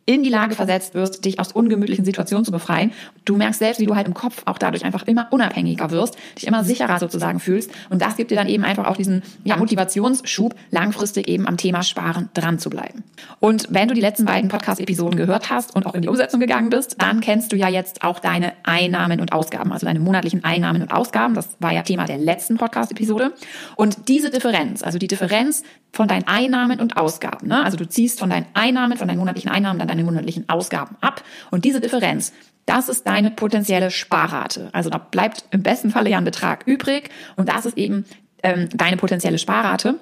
in 0.08 0.22
die 0.22 0.30
Lage 0.30 0.54
versetzt 0.54 0.94
wirst, 0.94 1.26
dich 1.26 1.38
aus 1.38 1.52
ungemütlichen 1.52 2.02
Situationen 2.02 2.42
zu 2.42 2.50
befreien. 2.50 2.92
Du 3.26 3.36
merkst 3.36 3.58
selbst, 3.58 3.78
wie 3.78 3.84
du 3.84 3.94
halt 3.94 4.06
im 4.06 4.14
Kopf 4.14 4.40
auch 4.46 4.56
dadurch 4.56 4.86
einfach 4.86 5.06
immer 5.06 5.26
unabhängiger 5.30 5.90
wirst, 5.90 6.16
dich 6.34 6.46
immer 6.46 6.64
sicherer 6.64 6.98
sozusagen 6.98 7.40
fühlst. 7.40 7.70
Und 7.90 8.00
das 8.00 8.16
gibt 8.16 8.30
dir 8.30 8.36
dann 8.36 8.48
eben 8.48 8.64
einfach 8.64 8.86
auch 8.86 8.96
diesen 8.96 9.22
ja, 9.44 9.58
Motivationsschub, 9.58 10.54
langfristig 10.70 11.28
eben 11.28 11.46
am 11.46 11.58
Thema 11.58 11.82
Sparen 11.82 12.30
dran 12.32 12.58
zu 12.58 12.70
bleiben. 12.70 13.04
Und 13.38 13.66
wenn 13.68 13.86
du 13.86 13.92
die 13.92 14.00
letzten 14.00 14.24
beiden 14.24 14.48
Podcast-Episoden 14.48 15.18
gehört 15.18 15.50
hast 15.50 15.76
und 15.76 15.84
auch 15.84 15.94
in 15.94 16.00
die 16.00 16.08
Umsetzung 16.08 16.40
gegangen 16.40 16.70
bist, 16.70 16.96
dann 17.02 17.20
kennst 17.20 17.52
du 17.52 17.56
ja 17.56 17.68
jetzt 17.68 18.02
auch 18.02 18.18
deine 18.18 18.54
Einnahmen 18.62 19.20
und 19.20 19.34
Ausgaben, 19.34 19.74
also 19.74 19.84
deine 19.84 20.00
monatlichen 20.00 20.42
Einnahmen 20.42 20.80
und 20.80 20.90
Ausgaben. 20.90 21.34
Das 21.34 21.50
war 21.58 21.74
ja 21.74 21.82
Thema 21.82 22.06
der 22.06 22.16
letzten 22.16 22.56
Podcast-Episode. 22.56 23.34
Und 23.76 24.08
diese 24.08 24.30
Differenz, 24.30 24.82
also 24.82 24.96
die 24.96 25.06
Differenz 25.06 25.64
von 25.92 26.08
deinen 26.08 26.26
Einnahmen 26.26 26.80
und 26.80 26.96
Ausgaben, 26.96 27.48
ne? 27.48 27.62
also 27.62 27.76
du 27.76 27.86
ziehst 27.86 28.18
von 28.18 28.30
deinen 28.30 28.46
Einnahmen, 28.54 28.96
von 28.96 29.06
deinen 29.08 29.18
monatlichen 29.18 29.50
Einnahmen 29.50 29.78
dann 29.78 29.88
deine 29.88 29.97
monatlichen 30.04 30.48
Ausgaben 30.48 30.96
ab. 31.00 31.22
Und 31.50 31.64
diese 31.64 31.80
Differenz, 31.80 32.32
das 32.66 32.88
ist 32.88 33.06
deine 33.06 33.30
potenzielle 33.30 33.90
Sparrate. 33.90 34.68
Also 34.72 34.90
da 34.90 34.98
bleibt 34.98 35.44
im 35.50 35.62
besten 35.62 35.90
Falle 35.90 36.10
ja 36.10 36.18
ein 36.18 36.24
Betrag 36.24 36.66
übrig 36.66 37.10
und 37.36 37.48
das 37.48 37.66
ist 37.66 37.78
eben 37.78 38.04
ähm, 38.42 38.68
deine 38.74 38.96
potenzielle 38.96 39.38
Sparrate. 39.38 39.94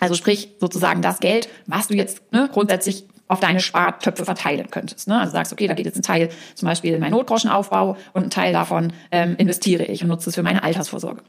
Also 0.00 0.14
sprich 0.14 0.50
sozusagen 0.60 1.02
das 1.02 1.20
Geld, 1.20 1.48
was 1.66 1.88
du 1.88 1.94
jetzt 1.94 2.20
ne, 2.32 2.48
grundsätzlich 2.52 3.04
auf 3.28 3.40
deine 3.40 3.60
Spartöpfe 3.60 4.24
verteilen 4.24 4.70
könntest. 4.70 5.08
Ne? 5.08 5.18
Also 5.18 5.32
sagst, 5.32 5.52
okay, 5.52 5.66
da 5.66 5.74
geht 5.74 5.86
jetzt 5.86 5.96
ein 5.96 6.02
Teil 6.02 6.28
zum 6.54 6.68
Beispiel 6.68 6.94
in 6.94 7.00
meinen 7.00 7.12
Notgroschenaufbau 7.12 7.96
und 8.12 8.24
ein 8.24 8.30
Teil 8.30 8.52
davon 8.52 8.92
ähm, 9.10 9.34
investiere 9.36 9.84
ich 9.84 10.02
und 10.02 10.08
nutze 10.08 10.30
es 10.30 10.36
für 10.36 10.42
meine 10.42 10.62
Altersvorsorge. 10.62 11.22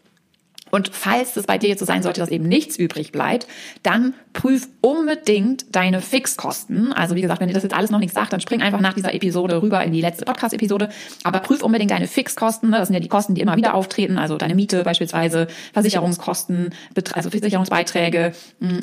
Und 0.71 0.89
falls 0.93 1.35
es 1.35 1.45
bei 1.45 1.57
dir 1.57 1.69
jetzt 1.69 1.80
so 1.80 1.85
sein 1.85 2.03
sollte, 2.03 2.19
dass 2.19 2.30
eben 2.30 2.47
nichts 2.47 2.77
übrig 2.77 3.11
bleibt, 3.11 3.47
dann 3.83 4.13
prüf 4.33 4.68
unbedingt 4.81 5.75
deine 5.75 6.01
Fixkosten. 6.01 6.94
Also 6.94 7.15
wie 7.15 7.21
gesagt, 7.21 7.42
wenn 7.42 7.47
dir 7.47 7.53
das 7.53 7.63
jetzt 7.63 7.75
alles 7.75 7.92
noch 7.92 7.99
nicht 7.99 8.13
sagt, 8.13 8.33
dann 8.33 8.42
spring 8.42 8.61
einfach 8.61 8.81
nach 8.81 8.94
dieser 8.94 9.13
Episode 9.13 9.61
rüber 9.61 9.83
in 9.83 9.92
die 9.92 10.01
letzte 10.01 10.25
Podcast-Episode. 10.25 10.89
Aber 11.23 11.39
prüf 11.39 11.63
unbedingt 11.63 11.92
deine 11.92 12.07
Fixkosten. 12.07 12.71
Das 12.71 12.87
sind 12.87 12.94
ja 12.94 12.99
die 12.99 13.07
Kosten, 13.07 13.35
die 13.35 13.42
immer 13.42 13.57
wieder 13.57 13.73
auftreten. 13.73 14.18
Also 14.18 14.37
deine 14.37 14.56
Miete 14.56 14.83
beispielsweise, 14.83 15.47
Versicherungskosten, 15.73 16.73
also 17.13 17.30
Versicherungsbeiträge, 17.30 18.33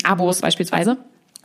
Abos 0.03 0.41
beispielsweise. 0.41 0.97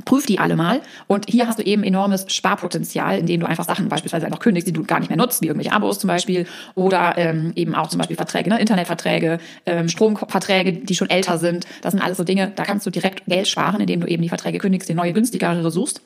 Prüf 0.04 0.26
die 0.26 0.38
alle 0.38 0.56
mal. 0.56 0.80
Und 1.06 1.26
hier 1.28 1.46
hast 1.46 1.58
du 1.58 1.62
eben 1.62 1.82
enormes 1.82 2.26
Sparpotenzial, 2.28 3.18
indem 3.18 3.40
du 3.40 3.46
einfach 3.46 3.64
Sachen 3.64 3.88
beispielsweise 3.88 4.26
einfach 4.26 4.40
kündigst, 4.40 4.68
die 4.68 4.72
du 4.72 4.84
gar 4.84 5.00
nicht 5.00 5.08
mehr 5.08 5.18
nutzt, 5.18 5.42
wie 5.42 5.46
irgendwelche 5.46 5.72
Abos 5.72 5.98
zum 5.98 6.08
Beispiel. 6.08 6.46
Oder 6.74 7.16
ähm, 7.16 7.52
eben 7.56 7.74
auch 7.74 7.88
zum 7.88 7.98
Beispiel 7.98 8.16
Verträge, 8.16 8.50
ne? 8.50 8.60
Internetverträge, 8.60 9.38
ähm, 9.66 9.88
Stromverträge, 9.88 10.72
die 10.72 10.94
schon 10.94 11.10
älter 11.10 11.38
sind. 11.38 11.66
Das 11.82 11.92
sind 11.92 12.00
alles 12.00 12.18
so 12.18 12.24
Dinge, 12.24 12.52
da 12.54 12.64
kannst 12.64 12.86
du 12.86 12.90
direkt 12.90 13.26
Geld 13.26 13.48
sparen, 13.48 13.80
indem 13.80 14.00
du 14.00 14.06
eben 14.06 14.22
die 14.22 14.28
Verträge 14.28 14.58
kündigst, 14.58 14.88
die 14.88 14.94
neue 14.94 15.12
günstigere 15.12 15.70
suchst. 15.70 16.00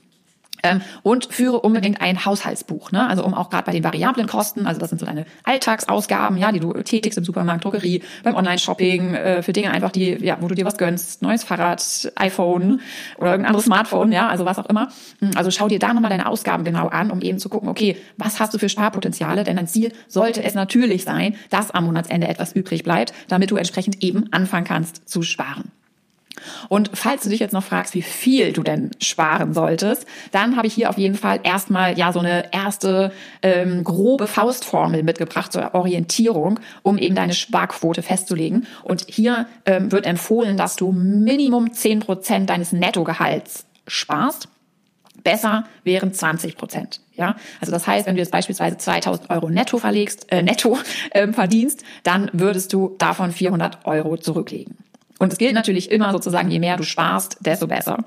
Ähm, 0.64 0.80
und 1.02 1.26
führe 1.26 1.60
unbedingt 1.60 2.00
ein 2.00 2.24
Haushaltsbuch, 2.24 2.90
ne? 2.90 3.06
also 3.06 3.22
um 3.22 3.34
auch 3.34 3.50
gerade 3.50 3.64
bei 3.64 3.72
den 3.72 3.84
variablen 3.84 4.26
Kosten, 4.26 4.66
also 4.66 4.80
das 4.80 4.88
sind 4.88 4.98
so 4.98 5.04
deine 5.04 5.26
Alltagsausgaben, 5.44 6.38
ja, 6.38 6.52
die 6.52 6.60
du 6.60 6.72
tätigst 6.72 7.18
im 7.18 7.24
Supermarkt, 7.24 7.64
Drogerie, 7.64 8.02
beim 8.22 8.34
Online-Shopping, 8.34 9.14
äh, 9.14 9.42
für 9.42 9.52
Dinge 9.52 9.70
einfach, 9.70 9.90
die, 9.90 10.24
ja, 10.24 10.38
wo 10.40 10.48
du 10.48 10.54
dir 10.54 10.64
was 10.64 10.78
gönnst, 10.78 11.20
neues 11.20 11.44
Fahrrad, 11.44 12.10
iPhone 12.16 12.80
oder 13.18 13.32
irgendein 13.32 13.48
anderes 13.48 13.66
Smartphone, 13.66 14.10
ja, 14.10 14.28
also 14.28 14.46
was 14.46 14.58
auch 14.58 14.66
immer. 14.66 14.88
Hm, 15.20 15.32
also 15.36 15.50
schau 15.50 15.68
dir 15.68 15.78
da 15.78 15.92
nochmal 15.92 16.10
deine 16.10 16.26
Ausgaben 16.26 16.64
genau 16.64 16.88
an, 16.88 17.10
um 17.10 17.20
eben 17.20 17.38
zu 17.38 17.50
gucken, 17.50 17.68
okay, 17.68 17.98
was 18.16 18.40
hast 18.40 18.54
du 18.54 18.58
für 18.58 18.70
Sparpotenziale? 18.70 19.44
Denn 19.44 19.56
dein 19.56 19.68
Ziel 19.68 19.92
sollte 20.08 20.42
es 20.42 20.54
natürlich 20.54 21.04
sein, 21.04 21.36
dass 21.50 21.72
am 21.72 21.84
Monatsende 21.84 22.26
etwas 22.26 22.52
übrig 22.52 22.84
bleibt, 22.84 23.12
damit 23.28 23.50
du 23.50 23.56
entsprechend 23.56 24.02
eben 24.02 24.32
anfangen 24.32 24.64
kannst 24.64 25.06
zu 25.06 25.22
sparen. 25.22 25.70
Und 26.68 26.90
falls 26.94 27.22
du 27.22 27.28
dich 27.28 27.40
jetzt 27.40 27.52
noch 27.52 27.64
fragst, 27.64 27.94
wie 27.94 28.02
viel 28.02 28.52
du 28.52 28.62
denn 28.62 28.90
sparen 29.00 29.54
solltest, 29.54 30.06
dann 30.32 30.56
habe 30.56 30.66
ich 30.66 30.74
hier 30.74 30.90
auf 30.90 30.98
jeden 30.98 31.14
Fall 31.14 31.40
erstmal 31.42 31.98
ja 31.98 32.12
so 32.12 32.20
eine 32.20 32.52
erste 32.52 33.12
ähm, 33.42 33.84
grobe 33.84 34.26
Faustformel 34.26 35.02
mitgebracht 35.02 35.52
zur 35.52 35.74
Orientierung, 35.74 36.60
um 36.82 36.98
eben 36.98 37.14
deine 37.14 37.34
Sparquote 37.34 38.02
festzulegen. 38.02 38.66
Und 38.82 39.06
hier 39.08 39.46
ähm, 39.66 39.92
wird 39.92 40.06
empfohlen, 40.06 40.56
dass 40.56 40.76
du 40.76 40.92
Minimum 40.92 41.72
zehn 41.72 42.00
Prozent 42.00 42.50
deines 42.50 42.72
Nettogehalts 42.72 43.66
sparst. 43.86 44.48
Besser 45.22 45.64
wären 45.84 46.12
20 46.12 46.56
Prozent. 46.56 47.00
Ja, 47.16 47.36
also 47.60 47.70
das 47.70 47.86
heißt, 47.86 48.06
wenn 48.06 48.16
du 48.16 48.20
jetzt 48.20 48.32
beispielsweise 48.32 48.76
2000 48.76 49.30
Euro 49.30 49.48
netto 49.48 49.78
verlegst, 49.78 50.30
äh, 50.32 50.42
netto 50.42 50.76
äh, 51.10 51.28
verdienst, 51.28 51.84
dann 52.02 52.28
würdest 52.32 52.72
du 52.72 52.96
davon 52.98 53.30
400 53.30 53.86
Euro 53.86 54.16
zurücklegen. 54.16 54.76
Und 55.18 55.32
es 55.32 55.38
gilt 55.38 55.54
natürlich 55.54 55.90
immer 55.90 56.12
sozusagen, 56.12 56.50
je 56.50 56.58
mehr 56.58 56.76
du 56.76 56.82
sparst, 56.82 57.38
desto 57.40 57.66
besser. 57.66 58.04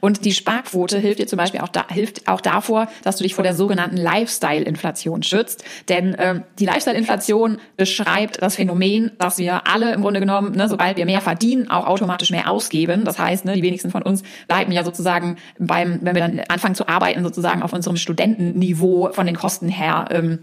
Und 0.00 0.24
die 0.24 0.32
Sparquote 0.32 0.98
hilft 0.98 1.18
dir 1.18 1.26
zum 1.26 1.36
Beispiel 1.36 1.60
auch, 1.60 1.68
da, 1.68 1.86
hilft 1.88 2.28
auch 2.28 2.40
davor, 2.40 2.88
dass 3.02 3.16
du 3.16 3.24
dich 3.24 3.34
vor 3.34 3.44
der 3.44 3.54
sogenannten 3.54 3.96
Lifestyle-Inflation 3.96 5.22
schützt. 5.22 5.64
Denn 5.88 6.16
ähm, 6.18 6.44
die 6.58 6.66
Lifestyle-Inflation 6.66 7.58
beschreibt 7.76 8.40
das 8.42 8.56
Phänomen, 8.56 9.12
dass 9.18 9.38
wir 9.38 9.66
alle 9.66 9.92
im 9.92 10.02
Grunde 10.02 10.20
genommen, 10.20 10.52
ne, 10.52 10.68
sobald 10.68 10.96
wir 10.96 11.06
mehr 11.06 11.20
verdienen, 11.20 11.70
auch 11.70 11.86
automatisch 11.86 12.30
mehr 12.30 12.50
ausgeben. 12.50 13.04
Das 13.04 13.18
heißt, 13.18 13.44
ne, 13.44 13.54
die 13.54 13.62
wenigsten 13.62 13.90
von 13.90 14.02
uns 14.02 14.22
bleiben 14.48 14.72
ja 14.72 14.84
sozusagen 14.84 15.36
beim, 15.58 15.98
wenn 16.02 16.14
wir 16.14 16.22
dann 16.22 16.40
anfangen 16.48 16.74
zu 16.74 16.88
arbeiten, 16.88 17.22
sozusagen 17.22 17.62
auf 17.62 17.72
unserem 17.72 17.96
Studentenniveau 17.96 19.12
von 19.12 19.26
den 19.26 19.36
Kosten 19.36 19.68
her 19.68 20.06
ähm, 20.10 20.38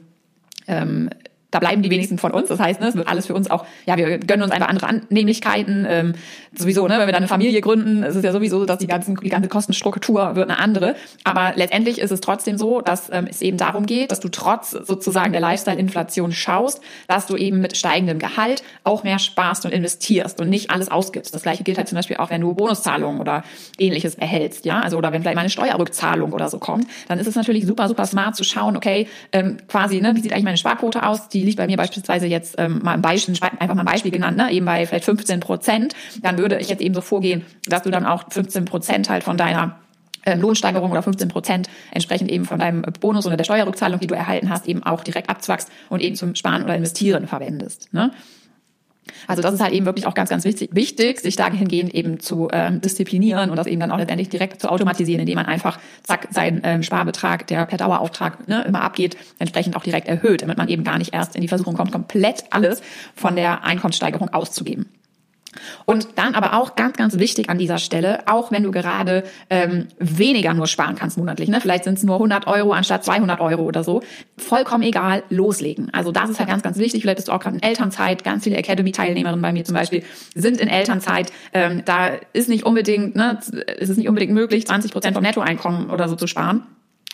ähm, 0.67 1.09
da 1.53 1.59
bleiben 1.59 1.83
die 1.83 1.91
wenigsten 1.91 2.17
von 2.17 2.31
uns. 2.31 2.49
Das 2.49 2.59
heißt, 2.59 2.81
ne, 2.81 2.87
es 2.87 2.95
wird 2.95 3.07
alles 3.07 3.27
für 3.27 3.35
uns 3.35 3.49
auch, 3.49 3.65
ja, 3.85 3.95
wir 3.95 4.17
gönnen 4.17 4.41
uns 4.41 4.51
einfach 4.51 4.69
andere 4.69 4.87
Annehmlichkeiten. 4.87 5.85
Ähm, 5.87 6.13
sowieso, 6.57 6.87
ne, 6.87 6.95
wenn 6.97 7.07
wir 7.07 7.13
dann 7.13 7.17
eine 7.17 7.27
Familie 7.27 7.61
gründen, 7.61 8.01
ist 8.01 8.15
es 8.15 8.23
ja 8.23 8.31
sowieso, 8.31 8.65
dass 8.65 8.79
die, 8.79 8.87
ganzen, 8.87 9.15
die 9.15 9.29
ganze 9.29 9.49
Kostenstruktur 9.49 10.35
wird 10.35 10.49
eine 10.49 10.59
andere. 10.59 10.95
Aber 11.23 11.53
letztendlich 11.55 11.99
ist 11.99 12.11
es 12.11 12.21
trotzdem 12.21 12.57
so, 12.57 12.81
dass 12.81 13.11
ähm, 13.11 13.27
es 13.29 13.41
eben 13.43 13.57
darum 13.57 13.85
geht, 13.85 14.11
dass 14.11 14.19
du 14.19 14.29
trotz 14.29 14.71
sozusagen 14.71 15.31
der 15.31 15.41
Lifestyle-Inflation 15.41 16.31
schaust, 16.31 16.81
dass 17.07 17.27
du 17.27 17.37
eben 17.37 17.61
mit 17.61 17.77
steigendem 17.77 18.17
Gehalt 18.17 18.63
auch 18.83 19.03
mehr 19.03 19.19
sparst 19.19 19.65
und 19.65 19.71
investierst 19.71 20.41
und 20.41 20.49
nicht 20.49 20.71
alles 20.71 20.89
ausgibst. 20.89 21.35
Das 21.35 21.43
gleiche 21.43 21.63
gilt 21.63 21.77
halt 21.77 21.87
zum 21.87 21.97
Beispiel 21.97 22.17
auch, 22.17 22.31
wenn 22.31 22.41
du 22.41 22.55
Bonuszahlungen 22.55 23.21
oder 23.21 23.43
ähnliches 23.77 24.15
erhältst, 24.15 24.65
ja, 24.65 24.79
also 24.79 24.97
oder 24.97 25.11
wenn 25.11 25.21
vielleicht 25.21 25.35
mal 25.35 25.41
eine 25.41 25.49
Steuerrückzahlung 25.51 26.33
oder 26.33 26.49
so 26.49 26.57
kommt, 26.57 26.87
dann 27.07 27.19
ist 27.19 27.27
es 27.27 27.35
natürlich 27.35 27.67
super, 27.67 27.87
super 27.87 28.07
smart 28.07 28.35
zu 28.35 28.43
schauen, 28.43 28.75
okay, 28.75 29.07
ähm, 29.31 29.57
quasi, 29.67 30.01
ne, 30.01 30.15
wie 30.15 30.21
sieht 30.21 30.31
eigentlich 30.31 30.43
meine 30.43 30.57
Sparquote 30.57 31.05
aus? 31.05 31.29
Die 31.29 31.42
liegt 31.43 31.57
bei 31.57 31.67
mir 31.67 31.77
beispielsweise 31.77 32.27
jetzt 32.27 32.55
ähm, 32.57 32.79
mal 32.83 32.93
ein 32.93 33.01
Beispiel, 33.01 33.35
einfach 33.41 33.75
mal 33.75 33.81
ein 33.81 33.85
Beispiel 33.85 34.11
genannt, 34.11 34.37
ne, 34.37 34.51
eben 34.51 34.65
bei 34.65 34.85
vielleicht 34.85 35.05
15 35.05 35.39
Prozent, 35.39 35.93
dann 36.21 36.37
würde 36.37 36.57
ich 36.59 36.69
jetzt 36.69 36.81
eben 36.81 36.93
so 36.93 37.01
vorgehen, 37.01 37.45
dass 37.65 37.83
du 37.83 37.91
dann 37.91 38.05
auch 38.05 38.25
15 38.31 38.65
Prozent 38.65 39.09
halt 39.09 39.23
von 39.23 39.37
deiner 39.37 39.77
ähm, 40.25 40.41
Lohnsteigerung 40.41 40.91
oder 40.91 41.03
15 41.03 41.27
Prozent 41.27 41.69
entsprechend 41.91 42.31
eben 42.31 42.45
von 42.45 42.59
deinem 42.59 42.81
Bonus 42.99 43.25
oder 43.25 43.37
der 43.37 43.43
Steuerrückzahlung, 43.43 43.99
die 43.99 44.07
du 44.07 44.15
erhalten 44.15 44.49
hast, 44.49 44.67
eben 44.67 44.83
auch 44.83 45.03
direkt 45.03 45.29
abzwackst 45.29 45.69
und 45.89 46.01
eben 46.01 46.15
zum 46.15 46.35
Sparen 46.35 46.63
oder 46.63 46.75
Investieren 46.75 47.27
verwendest. 47.27 47.93
Ne? 47.93 48.11
Also 49.27 49.41
das 49.41 49.53
ist 49.53 49.61
halt 49.61 49.73
eben 49.73 49.85
wirklich 49.85 50.07
auch 50.07 50.13
ganz, 50.13 50.29
ganz 50.29 50.43
wichtig, 50.43 50.69
wichtig 50.73 51.19
sich 51.19 51.35
dahingehend 51.35 51.93
eben 51.93 52.19
zu 52.19 52.49
ähm, 52.51 52.81
disziplinieren 52.81 53.49
und 53.49 53.57
das 53.57 53.67
eben 53.67 53.79
dann 53.79 53.91
auch 53.91 53.97
letztendlich 53.97 54.29
direkt 54.29 54.61
zu 54.61 54.69
automatisieren, 54.69 55.21
indem 55.21 55.35
man 55.35 55.45
einfach, 55.45 55.79
zack, 56.03 56.27
seinen 56.31 56.61
ähm, 56.63 56.83
Sparbetrag, 56.83 57.47
der 57.47 57.65
per 57.65 57.77
Dauerauftrag 57.77 58.47
ne, 58.47 58.63
immer 58.63 58.81
abgeht, 58.81 59.17
entsprechend 59.39 59.75
auch 59.75 59.83
direkt 59.83 60.07
erhöht, 60.07 60.41
damit 60.41 60.57
man 60.57 60.67
eben 60.67 60.83
gar 60.83 60.97
nicht 60.97 61.13
erst 61.13 61.35
in 61.35 61.41
die 61.41 61.47
Versuchung 61.47 61.75
kommt, 61.75 61.91
komplett 61.91 62.45
alles 62.49 62.81
von 63.15 63.35
der 63.35 63.63
Einkommenssteigerung 63.63 64.29
auszugeben. 64.29 64.87
Und 65.85 66.07
dann 66.15 66.35
aber 66.35 66.53
auch 66.53 66.75
ganz, 66.75 66.97
ganz 66.97 67.17
wichtig 67.17 67.49
an 67.49 67.57
dieser 67.57 67.77
Stelle, 67.77 68.27
auch 68.27 68.51
wenn 68.51 68.63
du 68.63 68.71
gerade 68.71 69.23
ähm, 69.49 69.87
weniger 69.99 70.53
nur 70.53 70.67
sparen 70.67 70.95
kannst 70.95 71.17
monatlich, 71.17 71.49
ne? 71.49 71.61
vielleicht 71.61 71.83
sind 71.83 71.97
es 71.97 72.03
nur 72.03 72.15
100 72.15 72.47
Euro 72.47 72.73
anstatt 72.73 73.03
200 73.03 73.39
Euro 73.39 73.63
oder 73.63 73.83
so, 73.83 74.01
vollkommen 74.37 74.83
egal, 74.83 75.23
loslegen. 75.29 75.89
Also 75.93 76.11
das 76.11 76.29
ist 76.29 76.39
halt 76.39 76.49
ganz, 76.49 76.63
ganz 76.63 76.77
wichtig. 76.77 77.01
Vielleicht 77.01 77.17
bist 77.17 77.27
du 77.27 77.31
auch 77.31 77.39
gerade 77.39 77.57
in 77.57 77.63
Elternzeit. 77.63 78.23
Ganz 78.23 78.43
viele 78.43 78.57
Academy-Teilnehmerinnen 78.57 79.41
bei 79.41 79.51
mir 79.51 79.63
zum 79.63 79.75
Beispiel 79.75 80.03
sind 80.35 80.59
in 80.59 80.67
Elternzeit. 80.67 81.31
Ähm, 81.53 81.83
da 81.85 82.11
ist 82.33 82.49
nicht 82.49 82.65
unbedingt, 82.65 83.15
ne, 83.15 83.39
ist 83.77 83.89
es 83.89 83.97
nicht 83.97 84.07
unbedingt 84.07 84.33
möglich, 84.33 84.65
20 84.67 84.91
Prozent 84.91 85.15
vom 85.15 85.23
Nettoeinkommen 85.23 85.89
oder 85.89 86.07
so 86.09 86.15
zu 86.15 86.27
sparen. 86.27 86.63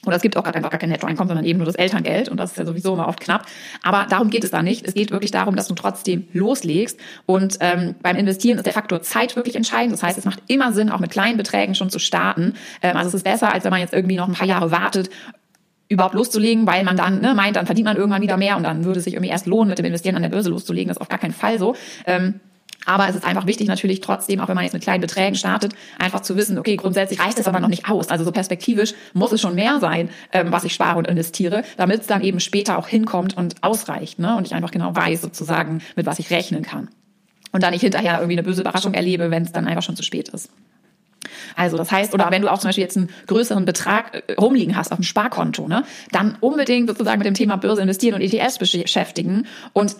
Oder 0.06 0.16
es 0.16 0.22
gibt 0.22 0.38
auch 0.38 0.44
gerade 0.44 0.58
einfach 0.58 0.70
gar 0.70 0.80
kein 0.80 0.90
Nettoeinkommen, 0.90 1.28
sondern 1.28 1.46
eben 1.46 1.58
nur 1.58 1.66
das 1.66 1.76
Elterngeld. 1.76 2.30
Und 2.30 2.38
das 2.38 2.52
ist 2.52 2.58
ja 2.58 2.66
sowieso 2.66 2.94
immer 2.94 3.08
oft 3.08 3.20
knapp. 3.20 3.46
Aber 3.84 4.08
darum 4.10 4.30
geht 4.30 4.44
es 4.44 4.52
da 4.52 4.62
nicht. 4.62 4.88
Es 4.88 4.94
geht 4.94 5.12
wirklich 5.12 5.32
darum, 5.32 5.56
dass 5.56 5.68
du 5.68 5.76
trotzdem 5.76 6.28
loslegst. 6.32 7.00
Und 7.26 7.58
ähm, 7.60 7.96
beim 8.02 8.16
Investieren 8.16 8.58
ist 8.58 8.66
der 8.66 8.74
Faktor 8.74 9.02
Zeit 9.02 9.36
wirklich 9.36 9.56
entscheidend. 9.56 9.94
Das 9.94 10.04
heißt, 10.04 10.18
es 10.18 10.26
macht 10.26 10.42
immer 10.48 10.72
Sinn, 10.72 10.90
auch 10.90 11.00
mit 11.00 11.12
kleinen 11.12 11.38
Beträgen 11.38 11.76
schon 11.76 11.90
zu 11.90 12.00
starten. 12.00 12.54
Ähm, 12.82 12.96
also 12.96 13.10
es 13.10 13.16
ist 13.16 13.24
besser, 13.24 13.54
als 13.54 13.64
wenn 13.66 13.72
man 13.72 13.82
jetzt 13.82 13.94
irgendwie 13.94 14.16
noch 14.16 14.28
ein 14.28 14.36
paar 14.36 14.48
Jahre 14.48 14.72
wartet, 14.72 15.10
überhaupt 15.90 16.14
loszulegen, 16.14 16.68
weil 16.68 16.84
man 16.84 16.96
dann 16.96 17.20
ne, 17.20 17.34
meint, 17.34 17.56
dann 17.56 17.66
verdient 17.66 17.86
man 17.86 17.98
irgendwann 17.98 18.22
wieder 18.22 18.38
mehr 18.38 18.56
und 18.58 18.64
dann 18.64 18.86
würde 18.86 19.00
es 19.00 19.06
sich 19.06 19.16
irgendwie 19.16 19.32
erst 19.32 19.48
lohnen, 19.48 19.70
mit 19.70 19.80
dem 19.80 19.86
Investieren 19.86 20.16
an 20.16 20.22
der 20.22 20.30
Börse 20.30 20.50
loszulegen. 20.50 20.88
Das 20.88 20.98
ist 20.98 21.02
auf 21.02 21.10
gar 21.10 21.18
keinen 21.18 21.34
Fall 21.34 21.58
so. 21.58 21.76
Ähm, 22.06 22.40
aber 22.86 23.08
es 23.10 23.16
ist 23.16 23.26
einfach 23.26 23.46
wichtig 23.46 23.68
natürlich 23.68 24.02
trotzdem, 24.02 24.40
auch 24.40 24.48
wenn 24.48 24.56
man 24.56 24.64
jetzt 24.64 24.74
mit 24.74 24.84
kleinen 24.84 25.02
Beträgen 25.02 25.36
startet, 25.36 25.74
einfach 26.00 26.22
zu 26.22 26.36
wissen, 26.36 26.58
okay, 26.58 26.76
grundsätzlich 26.76 27.20
reicht 27.20 27.40
es 27.40 27.48
aber 27.48 27.60
noch 27.60 27.68
nicht 27.68 27.90
aus. 27.90 28.10
Also 28.10 28.24
so 28.24 28.32
perspektivisch 28.32 28.94
muss 29.14 29.32
es 29.32 29.42
schon 29.42 29.56
mehr 29.56 29.80
sein, 29.80 30.10
ähm, 30.32 30.52
was 30.52 30.64
ich 30.64 30.74
spare 30.74 30.98
und 30.98 31.08
investiere, 31.08 31.64
damit 31.78 32.02
es 32.02 32.08
dann 32.08 32.22
eben 32.22 32.40
später 32.40 32.78
auch 32.78 32.88
hinkommt 32.88 33.36
und 33.36 33.64
ausreicht. 33.64 34.20
Ne? 34.20 34.36
Und 34.36 34.48
ich 34.48 34.56
einfach 34.56 34.72
genau 34.72 34.96
weiß 34.96 35.22
sozusagen, 35.22 35.82
mit 35.96 36.06
was 36.06 36.20
ich 36.20 36.32
rechnen 36.32 36.64
kann. 36.64 36.90
Und 37.52 37.64
dann 37.64 37.72
nicht 37.72 37.82
hinterher 37.82 38.16
irgendwie 38.20 38.38
eine 38.38 38.44
böse 38.44 38.62
Überraschung 38.62 38.94
erlebe, 38.94 39.32
wenn 39.32 39.44
es 39.44 39.52
dann 39.52 39.68
einfach 39.68 39.84
schon 39.84 39.96
zu 39.96 40.04
spät 40.04 40.30
ist. 40.30 40.50
Also 41.56 41.78
das 41.78 41.92
heißt, 41.92 42.14
oder 42.14 42.32
wenn 42.32 42.42
du 42.42 42.52
auch 42.52 42.60
zum 42.60 42.70
Beispiel 42.70 42.84
jetzt 42.84 42.98
einen 42.98 43.10
größeren 43.28 43.66
Betrag 43.66 44.24
äh, 44.28 44.34
rumliegen 44.34 44.76
hast 44.76 44.92
auf 44.92 45.00
dem 45.00 45.04
Sparkonto, 45.04 45.68
ne, 45.68 45.84
dann 46.12 46.38
unbedingt 46.40 46.88
sozusagen 46.88 47.20
mit 47.20 47.28
dem 47.28 47.34
Thema 47.34 47.58
Börse 47.58 47.82
investieren 47.82 48.16
und 48.16 48.22
ETFs 48.22 48.58
beschäftigen 48.58 49.46
und 49.74 49.96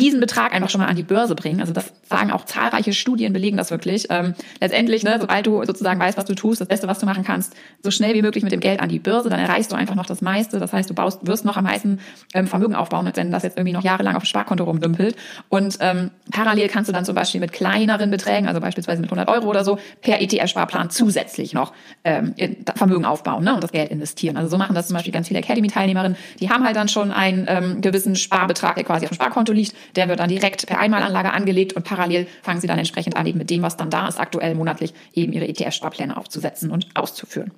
diesen 0.00 0.20
Betrag 0.20 0.52
einfach 0.52 0.70
schon 0.70 0.80
mal 0.80 0.88
an 0.88 0.96
die 0.96 1.02
Börse 1.02 1.34
bringen. 1.34 1.60
Also 1.60 1.72
das 1.72 1.92
sagen 2.08 2.32
auch 2.32 2.44
zahlreiche 2.44 2.92
Studien, 2.92 3.32
belegen 3.32 3.56
das 3.56 3.70
wirklich. 3.70 4.06
Ähm, 4.10 4.34
letztendlich, 4.60 5.04
ne, 5.04 5.18
sobald 5.20 5.46
du 5.46 5.64
sozusagen 5.64 6.00
weißt, 6.00 6.18
was 6.18 6.24
du 6.24 6.34
tust, 6.34 6.60
das 6.60 6.68
Beste, 6.68 6.88
was 6.88 6.98
du 6.98 7.06
machen 7.06 7.24
kannst, 7.24 7.54
so 7.82 7.90
schnell 7.90 8.14
wie 8.14 8.22
möglich 8.22 8.42
mit 8.42 8.52
dem 8.52 8.60
Geld 8.60 8.80
an 8.80 8.88
die 8.88 8.98
Börse, 8.98 9.28
dann 9.28 9.38
erreichst 9.38 9.70
du 9.70 9.76
einfach 9.76 9.94
noch 9.94 10.06
das 10.06 10.20
meiste. 10.20 10.58
Das 10.58 10.72
heißt, 10.72 10.90
du 10.90 10.94
baust, 10.94 11.26
wirst 11.26 11.44
noch 11.44 11.56
am 11.56 11.64
meisten 11.64 12.00
ähm, 12.34 12.46
Vermögen 12.46 12.74
aufbauen, 12.74 13.10
wenn 13.14 13.30
das 13.30 13.42
jetzt 13.42 13.56
irgendwie 13.56 13.72
noch 13.72 13.84
jahrelang 13.84 14.16
auf 14.16 14.24
dem 14.24 14.26
Sparkonto 14.26 14.64
rumdümpelt. 14.64 15.16
Und 15.48 15.78
ähm, 15.80 16.10
parallel 16.30 16.68
kannst 16.68 16.88
du 16.88 16.92
dann 16.92 17.04
zum 17.04 17.14
Beispiel 17.14 17.40
mit 17.40 17.52
kleineren 17.52 18.10
Beträgen, 18.10 18.48
also 18.48 18.60
beispielsweise 18.60 19.00
mit 19.00 19.10
100 19.10 19.28
Euro 19.28 19.48
oder 19.48 19.64
so, 19.64 19.78
per 20.00 20.20
ETF-Sparplan 20.20 20.90
zusätzlich 20.90 21.52
noch 21.52 21.72
ähm, 22.04 22.34
Vermögen 22.74 23.04
aufbauen 23.04 23.44
ne, 23.44 23.54
und 23.54 23.62
das 23.62 23.72
Geld 23.72 23.90
investieren. 23.90 24.36
Also 24.36 24.48
so 24.48 24.58
machen 24.58 24.74
das 24.74 24.88
zum 24.88 24.94
Beispiel 24.94 25.12
ganz 25.12 25.28
viele 25.28 25.40
Academy-Teilnehmerinnen. 25.40 26.16
Die 26.40 26.50
haben 26.50 26.64
halt 26.64 26.76
dann 26.76 26.88
schon 26.88 27.12
einen 27.12 27.46
ähm, 27.48 27.80
gewissen 27.80 28.16
Sparbetrag, 28.16 28.74
der 28.74 28.84
quasi 28.84 29.04
auf 29.04 29.10
dem 29.10 29.14
Sparkonto 29.14 29.52
liegt 29.52 29.74
der 29.96 30.08
wird 30.08 30.20
dann 30.20 30.28
direkt 30.28 30.66
per 30.66 30.78
Einmalanlage 30.78 31.32
angelegt 31.32 31.72
und 31.74 31.84
parallel 31.84 32.26
fangen 32.42 32.60
Sie 32.60 32.66
dann 32.66 32.78
entsprechend 32.78 33.16
an, 33.16 33.26
eben 33.26 33.38
mit 33.38 33.50
dem, 33.50 33.62
was 33.62 33.76
dann 33.76 33.90
da 33.90 34.08
ist, 34.08 34.18
aktuell 34.18 34.54
monatlich 34.54 34.94
eben 35.14 35.32
Ihre 35.32 35.46
ETF-Sparpläne 35.46 36.16
aufzusetzen 36.16 36.70
und 36.70 36.88
auszuführen. 36.94 37.52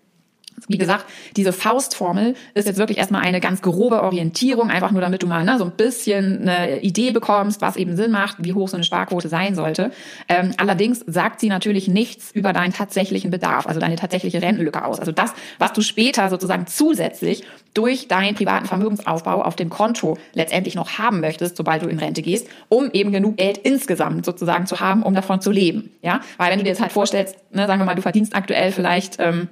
Wie 0.69 0.79
gesagt, 0.79 1.07
diese 1.37 1.53
Faustformel 1.53 2.35
ist 2.55 2.67
jetzt 2.67 2.79
wirklich 2.79 2.99
erstmal 2.99 3.23
eine 3.23 3.41
ganz 3.41 3.63
grobe 3.63 4.03
Orientierung, 4.03 4.71
einfach 4.71 4.91
nur 4.91 5.01
damit 5.01 5.23
du 5.23 5.27
mal 5.27 5.45
ne, 5.45 5.59
so 5.59 5.65
ein 5.65 5.73
bisschen 5.73 6.49
eine 6.49 6.81
Idee 6.81 7.11
bekommst, 7.11 7.61
was 7.61 7.77
eben 7.77 7.97
Sinn 7.97 8.11
macht, 8.11 8.37
wie 8.41 8.53
hoch 8.53 8.69
so 8.69 8.77
eine 8.77 8.85
Sparquote 8.85 9.29
sein 9.29 9.55
sollte. 9.55 9.91
Ähm, 10.29 10.53
allerdings 10.57 11.05
sagt 11.07 11.41
sie 11.41 11.49
natürlich 11.49 11.89
nichts 11.89 12.31
über 12.33 12.53
deinen 12.53 12.73
tatsächlichen 12.73 13.31
Bedarf, 13.31 13.67
also 13.67 13.81
deine 13.81 13.97
tatsächliche 13.97 14.41
Rentenlücke 14.41 14.85
aus. 14.85 15.01
Also 15.01 15.13
das, 15.13 15.35
was 15.59 15.73
du 15.73 15.81
später 15.81 16.29
sozusagen 16.29 16.67
zusätzlich 16.67 17.45
durch 17.75 18.09
deinen 18.09 18.35
privaten 18.35 18.67
Vermögensaufbau 18.67 19.43
auf 19.43 19.57
dem 19.57 19.71
Konto 19.71 20.19
letztendlich 20.35 20.75
noch 20.75 20.99
haben 20.99 21.21
möchtest, 21.21 21.57
sobald 21.57 21.83
du 21.83 21.89
in 21.89 21.99
Rente 21.99 22.23
gehst, 22.23 22.47
um 22.69 22.91
eben 22.93 23.13
genug 23.13 23.37
Geld 23.37 23.59
insgesamt 23.59 24.25
sozusagen 24.25 24.67
zu 24.67 24.81
haben, 24.81 25.03
um 25.03 25.15
davon 25.15 25.41
zu 25.41 25.51
leben. 25.51 25.91
Ja, 26.03 26.21
weil 26.37 26.51
wenn 26.51 26.59
du 26.59 26.65
dir 26.65 26.71
jetzt 26.71 26.83
halt 26.83 26.93
vorstellst, 26.93 27.37
ne, 27.51 27.67
sagen 27.67 27.81
wir 27.81 27.87
mal, 27.87 27.95
du 27.95 28.03
verdienst 28.03 28.35
aktuell 28.35 28.73
vielleicht 28.73 29.17
ähm, 29.19 29.49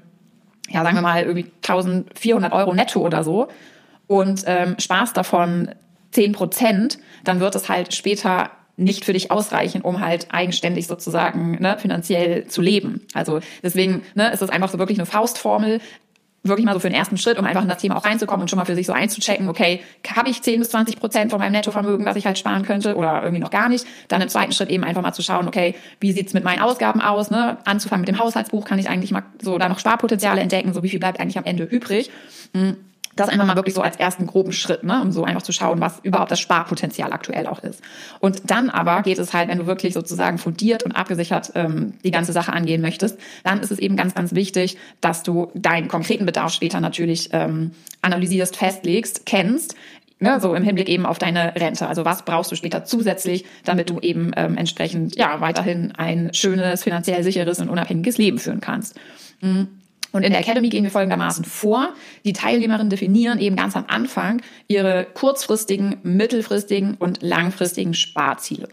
ja, 0.71 0.83
sagen 0.83 0.97
wir 0.97 1.03
mal, 1.03 1.23
irgendwie 1.23 1.51
1400 1.63 2.53
Euro 2.53 2.75
netto 2.75 3.01
oder 3.01 3.25
so 3.25 3.49
und 4.07 4.45
ähm, 4.47 4.77
sparst 4.79 5.17
davon 5.17 5.71
10 6.13 6.33
Prozent, 6.33 6.99
dann 7.25 7.41
wird 7.41 7.55
es 7.55 7.69
halt 7.69 7.95
später 7.95 8.51
nicht 8.77 9.05
für 9.05 9.13
dich 9.13 9.31
ausreichen, 9.31 9.83
um 9.83 10.01
halt 10.01 10.29
eigenständig 10.31 10.87
sozusagen 10.87 11.59
ne, 11.61 11.77
finanziell 11.79 12.47
zu 12.47 12.63
leben. 12.63 13.07
Also 13.13 13.41
deswegen 13.63 14.03
ne, 14.15 14.33
ist 14.33 14.43
es 14.43 14.49
einfach 14.49 14.71
so 14.71 14.79
wirklich 14.79 14.99
eine 14.99 15.07
Faustformel, 15.07 15.81
wirklich 16.43 16.65
mal 16.65 16.73
so 16.73 16.81
für 16.81 16.89
den 16.89 16.97
ersten 16.97 17.17
Schritt, 17.17 17.39
um 17.39 17.45
einfach 17.45 17.63
in 17.63 17.69
das 17.69 17.79
Thema 17.79 17.97
auch 17.97 18.05
reinzukommen 18.05 18.43
und 18.43 18.49
schon 18.49 18.59
mal 18.59 18.65
für 18.65 18.75
sich 18.75 18.87
so 18.87 18.93
einzuchecken, 18.93 19.49
okay, 19.49 19.81
habe 20.17 20.31
ich 20.31 20.43
10 20.43 20.61
bis 20.61 20.71
20 20.71 20.99
Prozent 20.99 21.31
von 21.31 21.39
meinem 21.39 21.53
Nettovermögen, 21.53 22.07
was 22.07 22.17
ich 22.17 22.27
halt 22.27 22.39
sparen 22.39 22.65
könnte 22.65 22.97
oder 22.97 23.23
irgendwie 23.23 23.41
noch 23.41 23.51
gar 23.51 23.69
nicht. 23.69 23.87
Dann 24.09 24.23
im 24.23 24.29
zweiten 24.29 24.53
Schritt 24.53 24.71
eben 24.71 24.85
einfach 24.85 25.03
mal 25.03 25.13
zu 25.13 25.23
schauen, 25.23 25.49
okay, 25.49 25.75
wie 26.01 26.13
sieht's 26.13 26.33
mit 26.33 26.45
meinen 26.45 26.61
Ausgaben 26.61 27.01
aus, 27.01 27.31
ne? 27.31 27.59
Anzufangen 27.65 28.03
mit 28.03 28.09
dem 28.09 28.19
Haushaltsbuch, 28.19 28.65
kann 28.65 28.79
ich 28.79 28.89
eigentlich 28.89 29.11
mal 29.11 29.23
so 29.43 29.59
da 29.59 29.69
noch 29.69 29.79
Sparpotenziale 29.79 30.41
entdecken, 30.41 30.73
so 30.73 30.83
wie 30.83 30.89
viel 30.89 31.01
bleibt 31.01 31.21
eigentlich 31.21 31.39
am 31.39 31.45
Ende 31.45 31.65
übrig. 31.65 32.11
Hm 32.55 32.77
das 33.21 33.29
einfach 33.29 33.47
mal 33.47 33.57
wirklich 33.57 33.75
so 33.75 33.83
als 33.83 33.97
ersten 33.97 34.27
groben 34.27 34.53
Schritt, 34.53 34.83
ne, 34.83 35.01
um 35.01 35.13
so 35.13 35.25
einfach 35.25 35.43
zu 35.43 35.53
schauen, 35.53 35.81
was 35.81 36.01
überhaupt 36.03 36.31
das 36.31 36.41
Sparpotenzial 36.41 37.13
aktuell 37.13 37.47
auch 37.47 37.63
ist. 37.63 37.83
Und 38.19 38.51
dann 38.51 38.71
aber 38.71 39.03
geht 39.03 39.19
es 39.19 39.33
halt, 39.33 39.49
wenn 39.49 39.59
du 39.59 39.67
wirklich 39.67 39.95
sozusagen 39.95 40.39
fundiert 40.39 40.83
und 40.83 40.93
abgesichert 40.93 41.53
ähm, 41.55 41.95
die 42.05 42.11
ganze 42.11 42.33
Sache 42.33 42.53
angehen 42.53 42.81
möchtest, 42.81 43.19
dann 43.45 43.61
ist 43.61 43.71
es 43.71 43.79
eben 43.79 43.97
ganz, 43.97 44.15
ganz 44.15 44.35
wichtig, 44.35 44.77
dass 45.01 45.23
du 45.23 45.51
deinen 45.55 45.89
konkreten 45.89 46.27
Bedarf 46.27 46.53
später 46.53 46.81
natürlich 46.81 47.31
ähm, 47.33 47.73
analysierst, 48.03 48.57
festlegst, 48.57 49.27
kennst, 49.27 49.77
Ne, 50.23 50.39
so 50.39 50.55
im 50.55 50.63
Hinblick 50.63 50.91
eben 50.91 51.07
auf 51.07 51.19
deine 51.19 51.55
Rente. 51.57 51.89
Also 51.89 52.05
was 52.05 52.27
brauchst 52.27 52.53
du 52.53 52.55
später 52.55 52.85
zusätzlich, 52.85 53.47
damit 53.65 53.89
du 53.89 54.01
eben 54.01 54.33
ähm, 54.37 54.59
entsprechend 54.59 55.17
ja 55.17 55.41
weiterhin 55.41 55.93
ein 55.93 56.35
schönes, 56.35 56.83
finanziell 56.83 57.23
sicheres 57.23 57.59
und 57.59 57.71
unabhängiges 57.71 58.19
Leben 58.19 58.39
führen 58.39 58.61
kannst. 58.61 59.01
Mhm. 59.41 59.80
Und 60.13 60.23
in 60.25 60.33
der 60.33 60.41
Academy 60.41 60.69
gehen 60.69 60.85
wir 60.85 60.91
folgendermaßen 60.91 61.45
vor. 61.45 61.95
Die 62.25 62.33
Teilnehmerinnen 62.33 62.91
definieren 62.91 63.39
eben 63.39 63.57
ganz 63.57 63.77
am 63.77 63.85
Anfang 63.89 64.43
ihre 64.67 65.07
kurzfristigen, 65.15 65.99
mittelfristigen 66.03 66.97
und 66.97 67.23
langfristigen 67.23 67.95
Sparziele. 67.95 68.69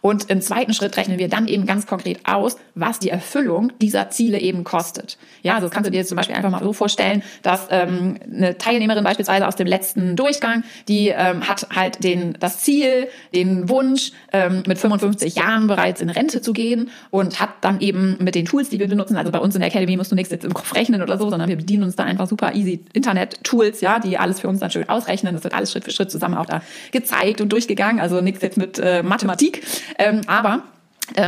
Und 0.00 0.30
im 0.30 0.40
zweiten 0.40 0.74
Schritt 0.74 0.96
rechnen 0.96 1.18
wir 1.18 1.28
dann 1.28 1.48
eben 1.48 1.66
ganz 1.66 1.86
konkret 1.86 2.20
aus, 2.24 2.56
was 2.74 2.98
die 2.98 3.10
Erfüllung 3.10 3.72
dieser 3.80 4.10
Ziele 4.10 4.40
eben 4.40 4.64
kostet. 4.64 5.18
Ja, 5.42 5.54
also 5.54 5.66
das 5.66 5.74
kannst 5.74 5.86
du 5.86 5.90
dir 5.90 5.98
jetzt 5.98 6.08
zum 6.08 6.16
Beispiel 6.16 6.36
einfach 6.36 6.50
mal 6.50 6.62
so 6.62 6.72
vorstellen, 6.72 7.22
dass 7.42 7.66
ähm, 7.70 8.16
eine 8.32 8.58
Teilnehmerin 8.58 9.04
beispielsweise 9.04 9.46
aus 9.46 9.56
dem 9.56 9.66
letzten 9.66 10.16
Durchgang, 10.16 10.64
die 10.88 11.08
ähm, 11.08 11.48
hat 11.48 11.66
halt 11.74 12.02
den, 12.04 12.36
das 12.38 12.60
Ziel, 12.60 13.08
den 13.34 13.68
Wunsch, 13.68 14.12
ähm, 14.32 14.62
mit 14.66 14.78
55 14.78 15.34
Jahren 15.34 15.66
bereits 15.66 16.00
in 16.00 16.10
Rente 16.10 16.40
zu 16.40 16.52
gehen 16.52 16.90
und 17.10 17.40
hat 17.40 17.50
dann 17.60 17.80
eben 17.80 18.16
mit 18.20 18.34
den 18.34 18.46
Tools, 18.46 18.68
die 18.70 18.78
wir 18.78 18.88
benutzen, 18.88 19.16
also 19.16 19.30
bei 19.30 19.38
uns 19.38 19.54
in 19.54 19.60
der 19.60 19.68
Academy 19.68 19.96
musst 19.96 20.10
du 20.10 20.16
nichts 20.16 20.30
jetzt 20.30 20.44
im 20.44 20.54
Kopf 20.54 20.74
rechnen 20.74 21.02
oder 21.02 21.18
so, 21.18 21.30
sondern 21.30 21.48
wir 21.48 21.56
bedienen 21.56 21.82
uns 21.84 21.96
da 21.96 22.04
einfach 22.04 22.26
super 22.26 22.54
easy 22.54 22.84
Internet-Tools, 22.92 23.80
ja, 23.80 23.98
die 23.98 24.18
alles 24.18 24.40
für 24.40 24.48
uns 24.48 24.60
dann 24.60 24.70
schön 24.70 24.88
ausrechnen. 24.88 25.34
Das 25.34 25.44
wird 25.44 25.54
alles 25.54 25.72
Schritt 25.72 25.84
für 25.84 25.90
Schritt 25.90 26.10
zusammen 26.10 26.36
auch 26.36 26.46
da 26.46 26.62
gezeigt 26.92 27.40
und 27.40 27.52
durchgegangen. 27.52 28.00
Also 28.00 28.20
nichts 28.20 28.42
jetzt 28.42 28.56
mit 28.56 28.78
äh, 28.78 29.02
Mathematik. 29.02 29.62
Ähm, 29.98 30.22
aber 30.26 30.62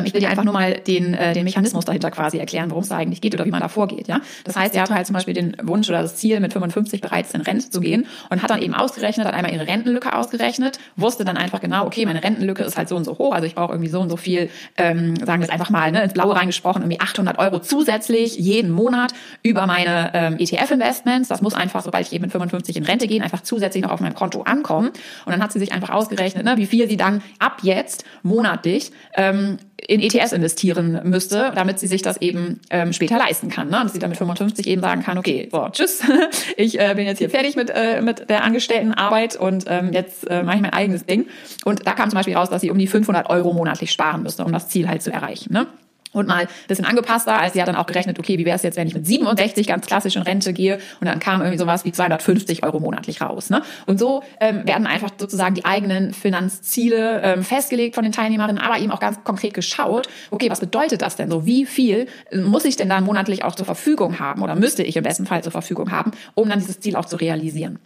ich 0.04 0.14
will 0.14 0.20
dir 0.20 0.30
einfach 0.30 0.44
nur 0.44 0.52
mal 0.52 0.74
den, 0.74 1.14
äh, 1.14 1.32
den 1.32 1.44
Mechanismus 1.44 1.84
dahinter 1.84 2.10
quasi 2.10 2.38
erklären, 2.38 2.70
worum 2.70 2.82
es 2.82 2.88
da 2.88 2.96
eigentlich 2.96 3.20
geht 3.20 3.34
oder 3.34 3.44
wie 3.44 3.50
man 3.50 3.60
da 3.60 3.68
vorgeht. 3.68 4.08
Ja? 4.08 4.20
Das 4.44 4.56
heißt, 4.56 4.74
er 4.74 4.82
hatte 4.82 4.94
halt 4.94 5.06
zum 5.06 5.14
Beispiel 5.14 5.34
den 5.34 5.56
Wunsch 5.62 5.88
oder 5.88 6.02
das 6.02 6.16
Ziel, 6.16 6.40
mit 6.40 6.52
55 6.52 7.00
bereits 7.00 7.32
in 7.34 7.40
Rente 7.40 7.70
zu 7.70 7.80
gehen 7.80 8.06
und 8.30 8.42
hat 8.42 8.50
dann 8.50 8.62
eben 8.62 8.74
ausgerechnet, 8.74 9.26
hat 9.26 9.34
einmal 9.34 9.52
ihre 9.52 9.66
Rentenlücke 9.66 10.14
ausgerechnet, 10.14 10.78
wusste 10.96 11.24
dann 11.24 11.36
einfach 11.36 11.60
genau, 11.60 11.86
okay, 11.86 12.06
meine 12.06 12.22
Rentenlücke 12.22 12.62
ist 12.62 12.76
halt 12.76 12.88
so 12.88 12.96
und 12.96 13.04
so 13.04 13.18
hoch, 13.18 13.32
also 13.32 13.46
ich 13.46 13.54
brauche 13.54 13.72
irgendwie 13.72 13.90
so 13.90 14.00
und 14.00 14.08
so 14.08 14.16
viel, 14.16 14.50
ähm, 14.76 15.16
sagen 15.16 15.40
wir 15.40 15.48
es 15.48 15.50
einfach 15.50 15.70
mal, 15.70 15.90
ne, 15.90 16.02
ins 16.02 16.12
Blaue 16.12 16.36
reingesprochen, 16.36 16.82
irgendwie 16.82 17.00
800 17.00 17.38
Euro 17.38 17.58
zusätzlich 17.58 18.36
jeden 18.36 18.70
Monat 18.70 19.12
über 19.42 19.66
meine 19.66 20.10
ähm, 20.14 20.36
ETF-Investments. 20.38 21.28
Das 21.28 21.42
muss 21.42 21.54
einfach, 21.54 21.82
sobald 21.82 22.06
ich 22.06 22.12
eben 22.12 22.22
mit 22.22 22.32
55 22.32 22.76
in 22.76 22.84
Rente 22.84 23.06
gehe, 23.06 23.22
einfach 23.22 23.42
zusätzlich 23.42 23.82
noch 23.82 23.90
auf 23.90 24.00
meinem 24.00 24.14
Konto 24.14 24.42
ankommen. 24.42 24.88
Und 24.88 25.32
dann 25.32 25.42
hat 25.42 25.52
sie 25.52 25.58
sich 25.58 25.72
einfach 25.72 25.90
ausgerechnet, 25.90 26.44
ne, 26.44 26.56
wie 26.56 26.66
viel 26.66 26.88
sie 26.88 26.96
dann 26.96 27.22
ab 27.38 27.60
jetzt 27.62 28.04
monatlich 28.22 28.92
ähm, 29.16 29.58
in 29.86 30.00
ETS 30.00 30.32
investieren 30.32 31.00
müsste, 31.04 31.52
damit 31.54 31.78
sie 31.78 31.86
sich 31.86 32.02
das 32.02 32.20
eben 32.20 32.60
ähm, 32.70 32.92
später 32.92 33.18
leisten 33.18 33.48
kann. 33.48 33.68
Ne? 33.68 33.80
Dass 33.82 33.92
sie 33.92 33.98
dann 33.98 34.10
mit 34.10 34.18
55 34.18 34.66
eben 34.66 34.80
sagen 34.80 35.02
kann, 35.02 35.18
okay, 35.18 35.48
so, 35.50 35.68
tschüss, 35.70 36.02
ich 36.56 36.78
äh, 36.80 36.94
bin 36.94 37.06
jetzt 37.06 37.18
hier 37.18 37.30
fertig 37.30 37.56
mit, 37.56 37.70
äh, 37.70 38.00
mit 38.00 38.28
der 38.30 38.44
Angestelltenarbeit 38.44 39.36
und 39.36 39.64
ähm, 39.68 39.92
jetzt 39.92 40.28
äh, 40.30 40.42
mache 40.42 40.56
ich 40.56 40.62
mein 40.62 40.72
eigenes 40.72 41.06
Ding. 41.06 41.26
Und 41.64 41.86
da 41.86 41.92
kam 41.92 42.10
zum 42.10 42.16
Beispiel 42.16 42.36
raus, 42.36 42.50
dass 42.50 42.60
sie 42.60 42.70
um 42.70 42.78
die 42.78 42.86
500 42.86 43.28
Euro 43.30 43.52
monatlich 43.52 43.92
sparen 43.92 44.22
müsste, 44.22 44.44
um 44.44 44.52
das 44.52 44.68
Ziel 44.68 44.88
halt 44.88 45.02
zu 45.02 45.12
erreichen. 45.12 45.52
Ne? 45.52 45.66
Und 46.12 46.28
mal 46.28 46.42
ein 46.42 46.48
bisschen 46.68 46.84
angepasster, 46.84 47.38
als 47.38 47.54
sie 47.54 47.60
hat 47.60 47.68
dann 47.68 47.76
auch 47.76 47.86
gerechnet, 47.86 48.18
okay, 48.18 48.38
wie 48.38 48.44
wäre 48.44 48.56
es 48.56 48.62
jetzt, 48.62 48.76
wenn 48.76 48.86
ich 48.86 48.94
mit 48.94 49.06
67 49.06 49.66
ganz 49.66 49.86
klassisch 49.86 50.16
in 50.16 50.22
Rente 50.22 50.52
gehe 50.52 50.78
und 51.00 51.06
dann 51.06 51.18
kam 51.18 51.40
irgendwie 51.40 51.58
sowas 51.58 51.84
wie 51.84 51.92
250 51.92 52.64
Euro 52.64 52.80
monatlich 52.80 53.20
raus. 53.20 53.50
Ne? 53.50 53.62
Und 53.86 53.98
so 53.98 54.22
ähm, 54.40 54.66
werden 54.66 54.86
einfach 54.86 55.10
sozusagen 55.18 55.54
die 55.54 55.64
eigenen 55.64 56.12
Finanzziele 56.12 57.22
ähm, 57.22 57.42
festgelegt 57.42 57.94
von 57.94 58.04
den 58.04 58.12
Teilnehmerinnen, 58.12 58.58
aber 58.58 58.78
eben 58.78 58.90
auch 58.90 59.00
ganz 59.00 59.22
konkret 59.24 59.54
geschaut, 59.54 60.08
okay, 60.30 60.50
was 60.50 60.60
bedeutet 60.60 61.02
das 61.02 61.16
denn 61.16 61.30
so? 61.30 61.46
Wie 61.46 61.66
viel 61.66 62.06
muss 62.34 62.64
ich 62.64 62.76
denn 62.76 62.88
dann 62.88 63.04
monatlich 63.04 63.44
auch 63.44 63.54
zur 63.54 63.66
Verfügung 63.66 64.18
haben 64.18 64.42
oder 64.42 64.54
müsste 64.54 64.82
ich 64.82 64.96
im 64.96 65.02
besten 65.02 65.26
Fall 65.26 65.42
zur 65.42 65.52
Verfügung 65.52 65.90
haben, 65.90 66.12
um 66.34 66.48
dann 66.48 66.58
dieses 66.58 66.80
Ziel 66.80 66.96
auch 66.96 67.06
zu 67.06 67.16
realisieren? 67.16 67.78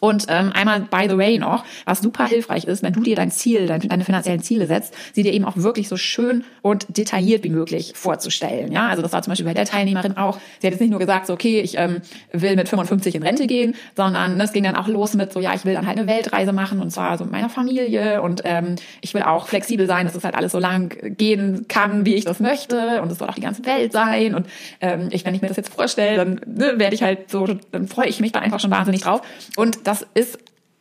Und 0.00 0.26
ähm, 0.28 0.52
einmal 0.52 0.80
by 0.80 1.06
the 1.08 1.16
way 1.16 1.38
noch, 1.38 1.64
was 1.84 2.00
super 2.00 2.26
hilfreich 2.26 2.64
ist, 2.64 2.82
wenn 2.82 2.92
du 2.92 3.00
dir 3.00 3.16
dein 3.16 3.30
Ziel, 3.30 3.66
deine, 3.66 3.86
deine 3.86 4.04
finanziellen 4.04 4.42
Ziele 4.42 4.66
setzt, 4.66 4.94
sie 5.12 5.22
dir 5.22 5.32
eben 5.32 5.44
auch 5.44 5.56
wirklich 5.56 5.88
so 5.88 5.96
schön 5.96 6.44
und 6.62 6.86
detailliert 6.96 7.44
wie 7.44 7.50
möglich 7.50 7.92
vorzustellen. 7.94 8.72
Ja, 8.72 8.88
also 8.88 9.02
das 9.02 9.12
war 9.12 9.22
zum 9.22 9.32
Beispiel 9.32 9.46
bei 9.46 9.54
der 9.54 9.64
Teilnehmerin 9.64 10.16
auch. 10.16 10.38
Sie 10.60 10.66
hat 10.66 10.72
jetzt 10.72 10.80
nicht 10.80 10.90
nur 10.90 10.98
gesagt, 10.98 11.26
so 11.26 11.34
okay, 11.34 11.60
ich 11.60 11.76
ähm, 11.78 12.02
will 12.32 12.56
mit 12.56 12.68
55 12.68 13.14
in 13.14 13.22
Rente 13.22 13.46
gehen, 13.46 13.74
sondern 13.96 14.40
es 14.40 14.52
ging 14.52 14.64
dann 14.64 14.76
auch 14.76 14.88
los 14.88 15.14
mit 15.14 15.32
so, 15.32 15.40
ja, 15.40 15.54
ich 15.54 15.64
will 15.64 15.74
dann 15.74 15.86
halt 15.86 15.98
eine 15.98 16.06
Weltreise 16.06 16.52
machen 16.52 16.80
und 16.80 16.90
zwar 16.90 17.18
so 17.18 17.24
mit 17.24 17.32
meiner 17.32 17.48
Familie 17.48 18.22
und 18.22 18.42
ähm, 18.44 18.76
ich 19.00 19.14
will 19.14 19.22
auch 19.22 19.46
flexibel 19.46 19.86
sein, 19.86 20.06
dass 20.06 20.14
es 20.14 20.24
halt 20.24 20.34
alles 20.34 20.52
so 20.52 20.58
lang 20.58 20.96
gehen 21.16 21.66
kann, 21.68 22.04
wie 22.06 22.14
ich 22.14 22.24
das 22.24 22.40
möchte 22.40 23.02
und 23.02 23.10
es 23.10 23.18
soll 23.18 23.28
auch 23.28 23.34
die 23.34 23.40
ganze 23.40 23.64
Welt 23.66 23.92
sein 23.92 24.34
und 24.34 24.46
ähm, 24.80 25.08
ich, 25.10 25.24
wenn 25.24 25.34
ich 25.34 25.42
mir 25.42 25.48
das 25.48 25.56
jetzt 25.56 25.72
vorstelle, 25.72 26.16
dann 26.16 26.40
ne, 26.46 26.74
werde 26.76 26.94
ich 26.94 27.02
halt 27.02 27.30
so, 27.30 27.46
dann 27.72 27.88
freue 27.88 28.08
ich 28.08 28.20
mich 28.20 28.32
da 28.32 28.40
einfach 28.40 28.60
schon 28.60 28.70
wahnsinnig 28.70 29.02
drauf 29.02 29.22
und 29.56 29.86
das 29.90 30.06
ist 30.14 30.38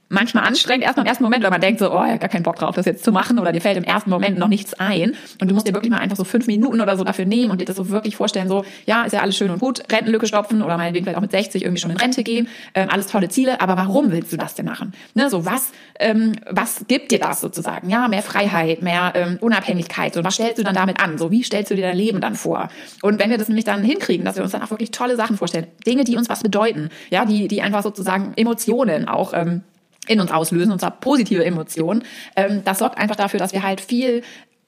manchmal 0.09 0.43
anstrengend, 0.43 0.83
erstmal 0.83 1.05
im 1.05 1.09
ersten 1.09 1.23
Moment, 1.23 1.43
weil 1.43 1.51
man 1.51 1.61
denkt 1.61 1.79
so, 1.79 1.91
oh, 1.91 2.03
ich 2.03 2.09
habe 2.09 2.19
gar 2.19 2.29
keinen 2.29 2.43
Bock 2.43 2.57
drauf, 2.57 2.75
das 2.75 2.85
jetzt 2.85 3.03
zu 3.03 3.11
machen 3.11 3.39
oder 3.39 3.51
dir 3.51 3.61
fällt 3.61 3.77
im 3.77 3.83
ersten 3.83 4.09
Moment 4.09 4.37
noch 4.37 4.47
nichts 4.47 4.73
ein 4.73 5.15
und 5.39 5.49
du 5.49 5.53
musst 5.53 5.67
dir 5.67 5.73
wirklich 5.73 5.91
mal 5.91 5.99
einfach 5.99 6.17
so 6.17 6.23
fünf 6.23 6.47
Minuten 6.47 6.81
oder 6.81 6.97
so 6.97 7.03
dafür 7.03 7.25
nehmen 7.25 7.51
und 7.51 7.61
dir 7.61 7.65
das 7.65 7.75
so 7.75 7.89
wirklich 7.89 8.15
vorstellen, 8.15 8.47
so, 8.47 8.65
ja, 8.85 9.03
ist 9.03 9.13
ja 9.13 9.21
alles 9.21 9.37
schön 9.37 9.51
und 9.51 9.59
gut, 9.59 9.83
Rentenlücke 9.91 10.27
stopfen 10.27 10.61
oder 10.61 10.77
meinetwegen 10.77 11.05
vielleicht 11.05 11.17
auch 11.17 11.21
mit 11.21 11.31
60 11.31 11.63
irgendwie 11.63 11.79
schon 11.79 11.91
in 11.91 11.97
Rente 11.97 12.23
gehen, 12.23 12.47
ähm, 12.73 12.89
alles 12.89 13.07
tolle 13.07 13.29
Ziele, 13.29 13.61
aber 13.61 13.77
warum 13.77 14.11
willst 14.11 14.33
du 14.33 14.37
das 14.37 14.55
denn 14.55 14.65
machen? 14.65 14.93
Ne, 15.13 15.29
so 15.29 15.45
was, 15.45 15.71
ähm, 15.99 16.33
was 16.49 16.85
gibt 16.87 17.11
dir 17.11 17.19
das 17.19 17.39
sozusagen? 17.41 17.89
Ja, 17.89 18.07
mehr 18.07 18.23
Freiheit, 18.23 18.81
mehr 18.81 19.13
ähm, 19.15 19.37
Unabhängigkeit, 19.41 20.13
so 20.15 20.23
was 20.23 20.33
stellst 20.33 20.57
du 20.57 20.63
dann 20.63 20.75
damit 20.75 21.01
an? 21.01 21.17
So 21.17 21.29
wie 21.29 21.43
stellst 21.43 21.69
du 21.69 21.75
dir 21.75 21.83
dein 21.83 21.97
Leben 21.97 22.19
dann 22.19 22.35
vor? 22.35 22.69
Und 23.03 23.19
wenn 23.19 23.29
wir 23.29 23.37
das 23.37 23.47
nämlich 23.47 23.65
dann 23.65 23.83
hinkriegen, 23.83 24.25
dass 24.25 24.35
wir 24.35 24.43
uns 24.43 24.51
dann 24.51 24.63
auch 24.63 24.71
wirklich 24.71 24.91
tolle 24.91 25.15
Sachen 25.15 25.37
vorstellen, 25.37 25.67
Dinge, 25.85 26.03
die 26.03 26.17
uns 26.17 26.29
was 26.29 26.41
bedeuten, 26.41 26.89
ja, 27.11 27.25
die, 27.25 27.47
die 27.47 27.61
einfach 27.61 27.83
sozusagen 27.83 28.33
Emotionen 28.35 29.07
auch 29.07 29.33
ähm, 29.33 29.61
in 30.09 30.19
uns 30.19 30.31
auslösen, 30.31 30.71
und 30.71 30.79
zwar 30.79 30.99
positive 30.99 31.45
Emotionen. 31.45 32.03
Ähm, 32.35 32.63
das 32.65 32.79
sorgt 32.79 32.97
einfach 32.97 33.15
dafür, 33.15 33.39
dass 33.39 33.53
wir 33.53 33.63
halt 33.63 33.79
viel 33.79 34.23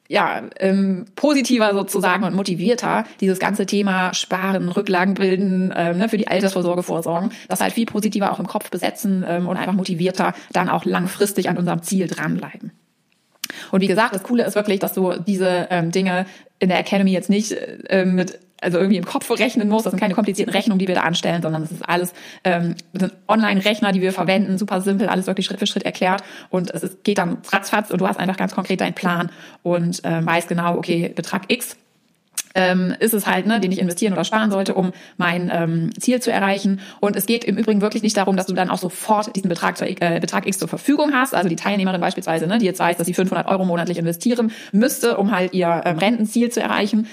ja, 0.08 0.44
ähm, 0.60 1.06
positiver 1.16 1.74
sozusagen 1.74 2.26
und 2.26 2.36
motivierter 2.36 3.06
dieses 3.22 3.40
ganze 3.40 3.66
Thema 3.66 4.14
Sparen, 4.14 4.68
Rücklagen 4.68 5.14
bilden, 5.14 5.74
ähm, 5.76 6.00
ne, 6.00 6.10
für 6.10 6.18
die 6.18 6.28
Altersvorsorge 6.28 6.84
vorsorgen, 6.84 7.32
das 7.48 7.62
halt 7.62 7.74
viel 7.74 7.86
positiver 7.86 8.32
auch 8.32 8.40
im 8.40 8.46
Kopf 8.46 8.70
besetzen 8.70 9.24
ähm, 9.26 9.48
und 9.48 9.56
einfach 9.56 9.74
motivierter 9.74 10.34
dann 10.52 10.68
auch 10.68 10.84
langfristig 10.84 11.48
an 11.48 11.58
unserem 11.58 11.82
Ziel 11.82 12.08
dranbleiben. 12.08 12.72
Und 13.72 13.82
wie 13.82 13.88
gesagt, 13.88 14.14
das 14.14 14.24
Coole 14.24 14.44
ist 14.44 14.56
wirklich, 14.56 14.80
dass 14.80 14.94
du 14.94 15.14
diese 15.18 15.68
ähm, 15.70 15.92
Dinge 15.92 16.26
in 16.60 16.68
der 16.68 16.80
Academy 16.80 17.12
jetzt 17.12 17.30
nicht 17.30 17.54
äh, 17.54 18.06
mit 18.06 18.38
also 18.62 18.78
irgendwie 18.78 18.98
im 18.98 19.06
Kopf 19.06 19.30
rechnen 19.32 19.68
muss. 19.68 19.84
Das 19.84 19.92
sind 19.92 20.00
keine 20.00 20.14
komplizierten 20.14 20.54
Rechnungen, 20.54 20.80
die 20.80 20.88
wir 20.88 20.96
da 20.96 21.02
anstellen, 21.02 21.42
sondern 21.42 21.64
das 21.64 21.72
ist 21.72 21.88
alles 21.88 22.14
ähm, 22.44 22.76
Online-Rechner, 23.28 23.92
die 23.92 24.02
wir 24.02 24.14
verwenden, 24.14 24.58
super 24.58 24.82
simpel, 24.82 25.10
alles 25.10 25.28
wirklich 25.28 25.46
Schritt 25.46 25.60
für 25.60 25.68
Schritt 25.68 25.84
erklärt. 25.84 26.24
Und 26.50 26.72
es 26.72 26.84
ist, 26.84 27.04
geht 27.04 27.18
dann 27.18 27.40
ratzfatz 27.52 27.92
und 27.92 28.00
du 28.00 28.08
hast 28.08 28.20
einfach 28.20 28.38
ganz 28.38 28.54
konkret 28.56 28.82
deinen 28.82 28.94
Plan 28.94 29.32
und 29.64 30.04
äh, 30.06 30.26
weißt 30.26 30.48
genau, 30.48 30.78
okay, 30.78 31.12
Betrag 31.14 31.44
X 31.52 31.76
ähm, 32.56 32.94
ist 33.00 33.14
es 33.14 33.28
halt, 33.28 33.46
ne, 33.46 33.60
den 33.60 33.72
ich 33.72 33.80
investieren 33.80 34.14
oder 34.14 34.24
sparen 34.24 34.52
sollte, 34.52 34.74
um 34.74 34.92
mein 35.18 35.52
ähm, 35.54 35.92
Ziel 36.00 36.22
zu 36.22 36.32
erreichen. 36.32 36.82
Und 37.00 37.16
es 37.16 37.26
geht 37.26 37.44
im 37.44 37.58
Übrigen 37.58 37.82
wirklich 37.82 38.04
nicht 38.04 38.18
darum, 38.18 38.36
dass 38.36 38.48
du 38.48 38.54
dann 38.54 38.70
auch 38.70 38.78
sofort 38.78 39.36
diesen 39.36 39.50
Betrag, 39.50 39.78
zur, 39.78 39.88
äh, 39.88 40.20
Betrag 40.20 40.48
X 40.48 40.60
zur 40.60 40.68
Verfügung 40.68 41.14
hast. 41.14 41.34
Also 41.34 41.50
die 41.50 41.56
Teilnehmerin 41.56 42.02
beispielsweise, 42.02 42.48
ne, 42.48 42.58
die 42.58 42.66
jetzt 42.66 42.80
weiß, 42.80 42.98
dass 42.98 43.08
sie 43.08 43.14
500 43.14 43.48
Euro 43.48 43.66
monatlich 43.66 43.98
investieren 43.98 44.52
müsste, 44.72 45.18
um 45.18 45.32
halt 45.32 45.54
ihr 45.54 45.82
ähm, 45.86 45.98
Rentenziel 45.98 46.50
zu 46.52 46.62
erreichen 46.62 47.08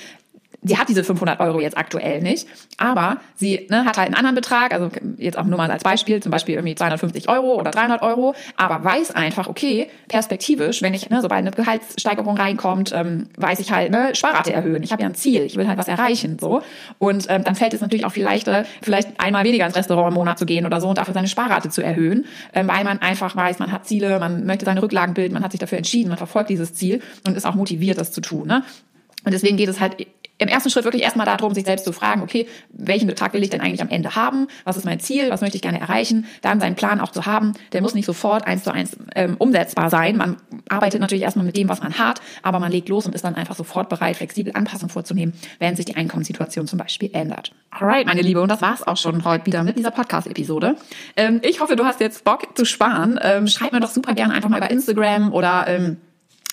sie 0.69 0.79
hat 0.79 0.89
diese 0.89 1.05
500 1.05 1.41
Euro 1.41 1.61
jetzt 1.61 1.77
aktuell 1.77 2.21
nicht, 2.21 2.47
aber 2.77 3.19
sie 3.35 3.67
ne, 3.71 3.85
hat 3.85 3.97
halt 3.97 4.09
einen 4.09 4.15
anderen 4.15 4.35
Betrag, 4.35 4.73
also 4.73 4.91
jetzt 5.17 5.39
auch 5.39 5.45
nur 5.45 5.59
mal 5.59 5.71
als 5.71 5.83
Beispiel, 5.83 6.23
zum 6.23 6.31
Beispiel 6.31 6.55
irgendwie 6.55 6.75
250 6.75 7.29
Euro 7.29 7.55
oder 7.55 7.71
300 7.71 8.03
Euro, 8.03 8.35
aber 8.57 8.85
weiß 8.85 9.13
einfach, 9.13 9.49
okay, 9.49 9.89
perspektivisch, 10.09 10.83
wenn 10.83 10.95
ich, 10.95 11.11
ne, 11.11 11.21
sobald 11.23 11.41
eine 11.41 11.51
Gehaltssteigerung 11.51 12.37
reinkommt, 12.37 12.93
ähm, 12.95 13.29
weiß 13.37 13.61
ich 13.61 13.73
halt, 13.73 13.91
ne, 13.91 14.15
Sparrate 14.15 14.53
erhöhen, 14.53 14.83
ich 14.83 14.93
habe 14.93 15.03
ja 15.03 15.09
ein 15.09 15.15
Ziel, 15.15 15.43
ich 15.43 15.57
will 15.57 15.67
halt 15.67 15.79
was 15.79 15.89
erreichen, 15.89 16.39
so. 16.41 16.63
Und 16.99 17.27
ähm, 17.29 17.45
dann 17.45 17.55
fällt 17.55 17.75
es 17.75 17.81
natürlich 17.81 18.05
auch 18.05 18.13
viel 18.13 18.25
leichter, 18.25 18.65
vielleicht 18.83 19.21
einmal 19.21 19.45
weniger 19.45 19.67
ins 19.67 19.77
Restaurant 19.77 20.09
im 20.09 20.15
Monat 20.15 20.39
zu 20.39 20.47
gehen 20.47 20.67
oder 20.67 20.81
so 20.81 20.89
und 20.89 20.99
dafür 20.99 21.15
seine 21.15 21.29
Sparrate 21.29 21.71
zu 21.71 21.83
erhöhen, 21.83 22.27
ähm, 22.55 22.69
weil 22.69 22.85
man 22.85 22.99
einfach 22.99 23.35
weiß, 23.35 23.59
man 23.59 23.73
hat 23.73 23.87
Ziele, 23.87 24.19
man 24.19 24.45
möchte 24.47 24.65
seine 24.65 24.83
Rücklagen 24.83 25.15
bilden, 25.15 25.35
man 25.35 25.43
hat 25.43 25.53
sich 25.53 25.61
dafür 25.61 25.79
entschieden, 25.79 26.09
man 26.09 26.19
verfolgt 26.19 26.51
dieses 26.51 26.75
Ziel 26.75 27.01
und 27.27 27.37
ist 27.37 27.47
auch 27.47 27.55
motiviert, 27.55 27.99
das 27.99 28.13
zu 28.13 28.21
tun. 28.21 28.47
Ne? 28.47 28.63
Und 29.29 29.33
deswegen 29.33 29.59
geht 29.59 29.69
es 29.69 29.79
halt 29.79 30.07
im 30.39 30.49
ersten 30.49 30.71
Schritt 30.71 30.85
wirklich 30.85 31.03
erstmal 31.03 31.27
darum, 31.27 31.53
sich 31.53 31.67
selbst 31.67 31.85
zu 31.85 31.93
fragen, 31.93 32.23
okay, 32.23 32.49
welchen 32.71 33.07
Betrag 33.07 33.35
will 33.35 33.43
ich 33.43 33.51
denn 33.51 33.61
eigentlich 33.61 33.83
am 33.83 33.91
Ende 33.91 34.17
haben? 34.17 34.47
Was 34.65 34.79
ist 34.79 34.87
mein 34.87 35.01
Ziel? 35.01 35.29
Was 35.29 35.43
möchte 35.43 35.57
ich 35.57 35.61
gerne 35.63 35.79
erreichen? 35.79 36.25
Dann 36.41 36.61
seinen 36.61 36.77
Plan 36.77 36.99
auch 36.99 37.13
zu 37.13 37.27
haben. 37.27 37.53
Der 37.73 37.83
muss 37.83 37.93
nicht 37.93 38.07
sofort 38.07 38.47
eins 38.47 38.65
zu 38.65 38.73
eins 38.73 38.97
ähm, 39.15 39.37
umsetzbar 39.39 39.91
sein. 39.91 40.17
Man 40.17 40.39
arbeitet 40.71 41.03
natürlich 41.03 41.25
erstmal 41.25 41.45
mit 41.45 41.59
dem, 41.59 41.69
was 41.69 41.83
man 41.83 41.99
hat, 41.99 42.23
aber 42.43 42.59
man 42.59 42.73
legt 42.73 42.89
los 42.89 43.05
und 43.05 43.15
ist 43.15 43.23
dann 43.23 43.35
einfach 43.35 43.55
sofort 43.55 43.91
bereit, 43.91 44.17
flexibel 44.17 44.55
Anpassungen 44.55 44.89
vorzunehmen, 44.89 45.35
wenn 45.59 45.77
sich 45.77 45.85
die 45.85 45.97
Einkommenssituation 45.97 46.67
zum 46.67 46.79
Beispiel 46.79 47.11
ändert. 47.13 47.53
Alright, 47.71 48.07
meine 48.07 48.23
Liebe, 48.23 48.41
und 48.41 48.49
das 48.49 48.63
war's 48.63 48.83
auch 48.83 48.97
schon 48.97 49.25
heute 49.25 49.45
wieder 49.45 49.63
mit 49.63 49.77
dieser 49.77 49.91
Podcast-Episode. 49.91 50.77
Ähm, 51.17 51.43
ich 51.43 51.61
hoffe, 51.61 51.77
du 51.77 51.85
hast 51.85 52.01
jetzt 52.01 52.25
Bock 52.25 52.57
zu 52.57 52.65
sparen. 52.65 53.21
Ähm, 53.23 53.47
schreib 53.47 53.73
mir 53.73 53.81
doch 53.81 53.91
super 53.91 54.15
gerne 54.15 54.33
einfach 54.33 54.49
mal 54.49 54.57
über 54.57 54.71
Instagram 54.71 55.35
oder 55.35 55.67
ähm, 55.69 55.99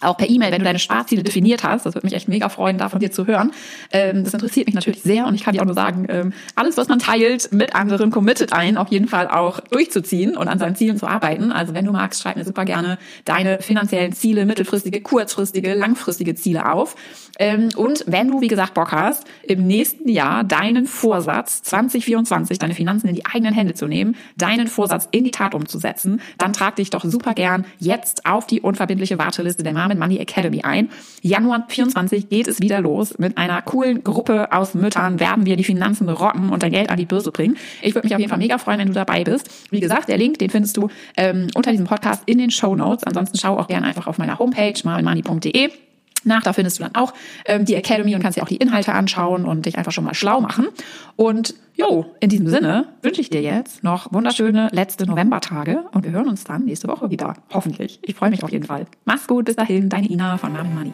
auch 0.05 0.17
per 0.17 0.29
E-Mail, 0.29 0.51
wenn 0.51 0.59
du 0.59 0.65
deine 0.65 0.79
Sparziele 0.79 1.23
definiert 1.23 1.63
hast. 1.63 1.85
Das 1.85 1.95
würde 1.95 2.05
mich 2.05 2.13
echt 2.13 2.27
mega 2.27 2.49
freuen, 2.49 2.77
da 2.77 2.89
von 2.89 2.99
dir 2.99 3.11
zu 3.11 3.25
hören. 3.25 3.51
Ähm, 3.91 4.23
das 4.23 4.33
interessiert 4.33 4.67
mich 4.67 4.75
natürlich 4.75 5.01
sehr 5.01 5.25
und 5.25 5.35
ich 5.35 5.43
kann 5.43 5.53
dir 5.53 5.61
auch 5.61 5.65
nur 5.65 5.75
sagen, 5.75 6.05
ähm, 6.09 6.33
alles, 6.55 6.77
was 6.77 6.87
man 6.87 6.99
teilt 6.99 7.51
mit 7.51 7.75
anderen, 7.75 8.11
committet 8.11 8.53
ein, 8.53 8.77
auf 8.77 8.89
jeden 8.89 9.07
Fall 9.07 9.27
auch 9.27 9.59
durchzuziehen 9.59 10.37
und 10.37 10.47
an 10.47 10.59
seinen 10.59 10.75
Zielen 10.75 10.97
zu 10.97 11.07
arbeiten. 11.07 11.51
Also 11.51 11.73
wenn 11.73 11.85
du 11.85 11.91
magst, 11.91 12.21
schreib 12.21 12.35
mir 12.35 12.45
super 12.45 12.65
gerne 12.65 12.97
deine 13.25 13.61
finanziellen 13.61 14.13
Ziele, 14.13 14.45
mittelfristige, 14.45 15.01
kurzfristige, 15.01 15.73
langfristige 15.73 16.35
Ziele 16.35 16.71
auf. 16.71 16.95
Ähm, 17.39 17.69
und 17.75 18.03
wenn 18.07 18.29
du, 18.29 18.41
wie 18.41 18.47
gesagt, 18.47 18.73
Bock 18.73 18.91
hast, 18.91 19.25
im 19.43 19.65
nächsten 19.65 20.09
Jahr 20.09 20.43
deinen 20.43 20.85
Vorsatz 20.85 21.63
2024, 21.63 22.59
deine 22.59 22.73
Finanzen 22.73 23.07
in 23.07 23.15
die 23.15 23.25
eigenen 23.25 23.53
Hände 23.53 23.73
zu 23.73 23.87
nehmen, 23.87 24.15
deinen 24.37 24.67
Vorsatz 24.67 25.07
in 25.11 25.23
die 25.23 25.31
Tat 25.31 25.55
umzusetzen, 25.55 26.21
dann 26.37 26.53
trag 26.53 26.75
dich 26.75 26.89
doch 26.89 27.03
super 27.03 27.33
gern 27.33 27.65
jetzt 27.79 28.25
auf 28.25 28.45
die 28.45 28.61
unverbindliche 28.61 29.17
Warteliste 29.17 29.63
der 29.63 29.73
Mama 29.73 29.94
Mom 29.99 30.05
Money 30.05 30.19
Academy 30.19 30.61
ein. 30.61 30.89
Januar 31.21 31.65
24 31.67 32.29
geht 32.29 32.47
es 32.47 32.61
wieder 32.61 32.81
los. 32.81 33.17
Mit 33.17 33.37
einer 33.37 33.61
coolen 33.61 34.03
Gruppe 34.03 34.51
aus 34.51 34.75
Müttern 34.75 35.19
werden 35.19 35.45
wir 35.45 35.55
die 35.55 35.63
Finanzen 35.63 36.07
rocken 36.09 36.49
und 36.49 36.61
dein 36.63 36.71
Geld 36.71 36.89
an 36.89 36.97
die 36.97 37.05
Börse 37.05 37.31
bringen. 37.31 37.57
Ich 37.81 37.95
würde 37.95 38.07
mich 38.07 38.13
auf 38.13 38.19
jeden 38.19 38.29
Fall 38.29 38.37
mega 38.37 38.57
freuen, 38.57 38.79
wenn 38.79 38.87
du 38.87 38.93
dabei 38.93 39.23
bist. 39.23 39.49
Wie 39.71 39.79
gesagt, 39.79 40.09
der 40.09 40.17
Link, 40.17 40.39
den 40.39 40.49
findest 40.49 40.77
du 40.77 40.89
ähm, 41.17 41.47
unter 41.55 41.71
diesem 41.71 41.87
Podcast 41.87 42.23
in 42.25 42.37
den 42.37 42.51
Show 42.51 42.75
Notes. 42.75 43.03
Ansonsten 43.03 43.37
schau 43.37 43.57
auch 43.57 43.67
gerne 43.67 43.87
einfach 43.87 44.07
auf 44.07 44.17
meiner 44.17 44.37
Homepage 44.37 44.75
marvelmoney.de 44.83 45.71
nach. 46.25 46.43
Da 46.43 46.53
findest 46.53 46.79
du 46.79 46.83
dann 46.83 46.95
auch 46.95 47.13
ähm, 47.45 47.65
die 47.65 47.75
Academy 47.75 48.15
und 48.15 48.21
kannst 48.21 48.37
dir 48.37 48.43
auch 48.43 48.47
die 48.47 48.57
Inhalte 48.57 48.93
anschauen 48.93 49.45
und 49.45 49.65
dich 49.65 49.77
einfach 49.77 49.91
schon 49.91 50.03
mal 50.03 50.13
schlau 50.13 50.41
machen. 50.41 50.67
Und 51.15 51.55
jo, 51.75 52.05
in 52.19 52.29
diesem 52.29 52.47
Sinne 52.47 52.87
wünsche 53.01 53.21
ich 53.21 53.29
dir 53.29 53.41
jetzt 53.41 53.83
noch 53.83 54.11
wunderschöne 54.13 54.69
letzte 54.71 55.05
Novembertage 55.05 55.85
und 55.91 56.03
wir 56.03 56.11
hören 56.11 56.27
uns 56.27 56.43
dann 56.43 56.65
nächste 56.65 56.87
Woche 56.87 57.09
wieder. 57.09 57.35
Hoffentlich. 57.53 57.99
Ich 58.03 58.15
freue 58.15 58.29
mich 58.29 58.43
auf 58.43 58.51
jeden 58.51 58.65
Fall. 58.65 58.85
Mach's 59.05 59.27
gut, 59.27 59.45
bis 59.45 59.55
dahin, 59.55 59.89
deine 59.89 60.09
Ina 60.09 60.37
von 60.37 60.53
Mami 60.53 60.69
Money. 60.69 60.93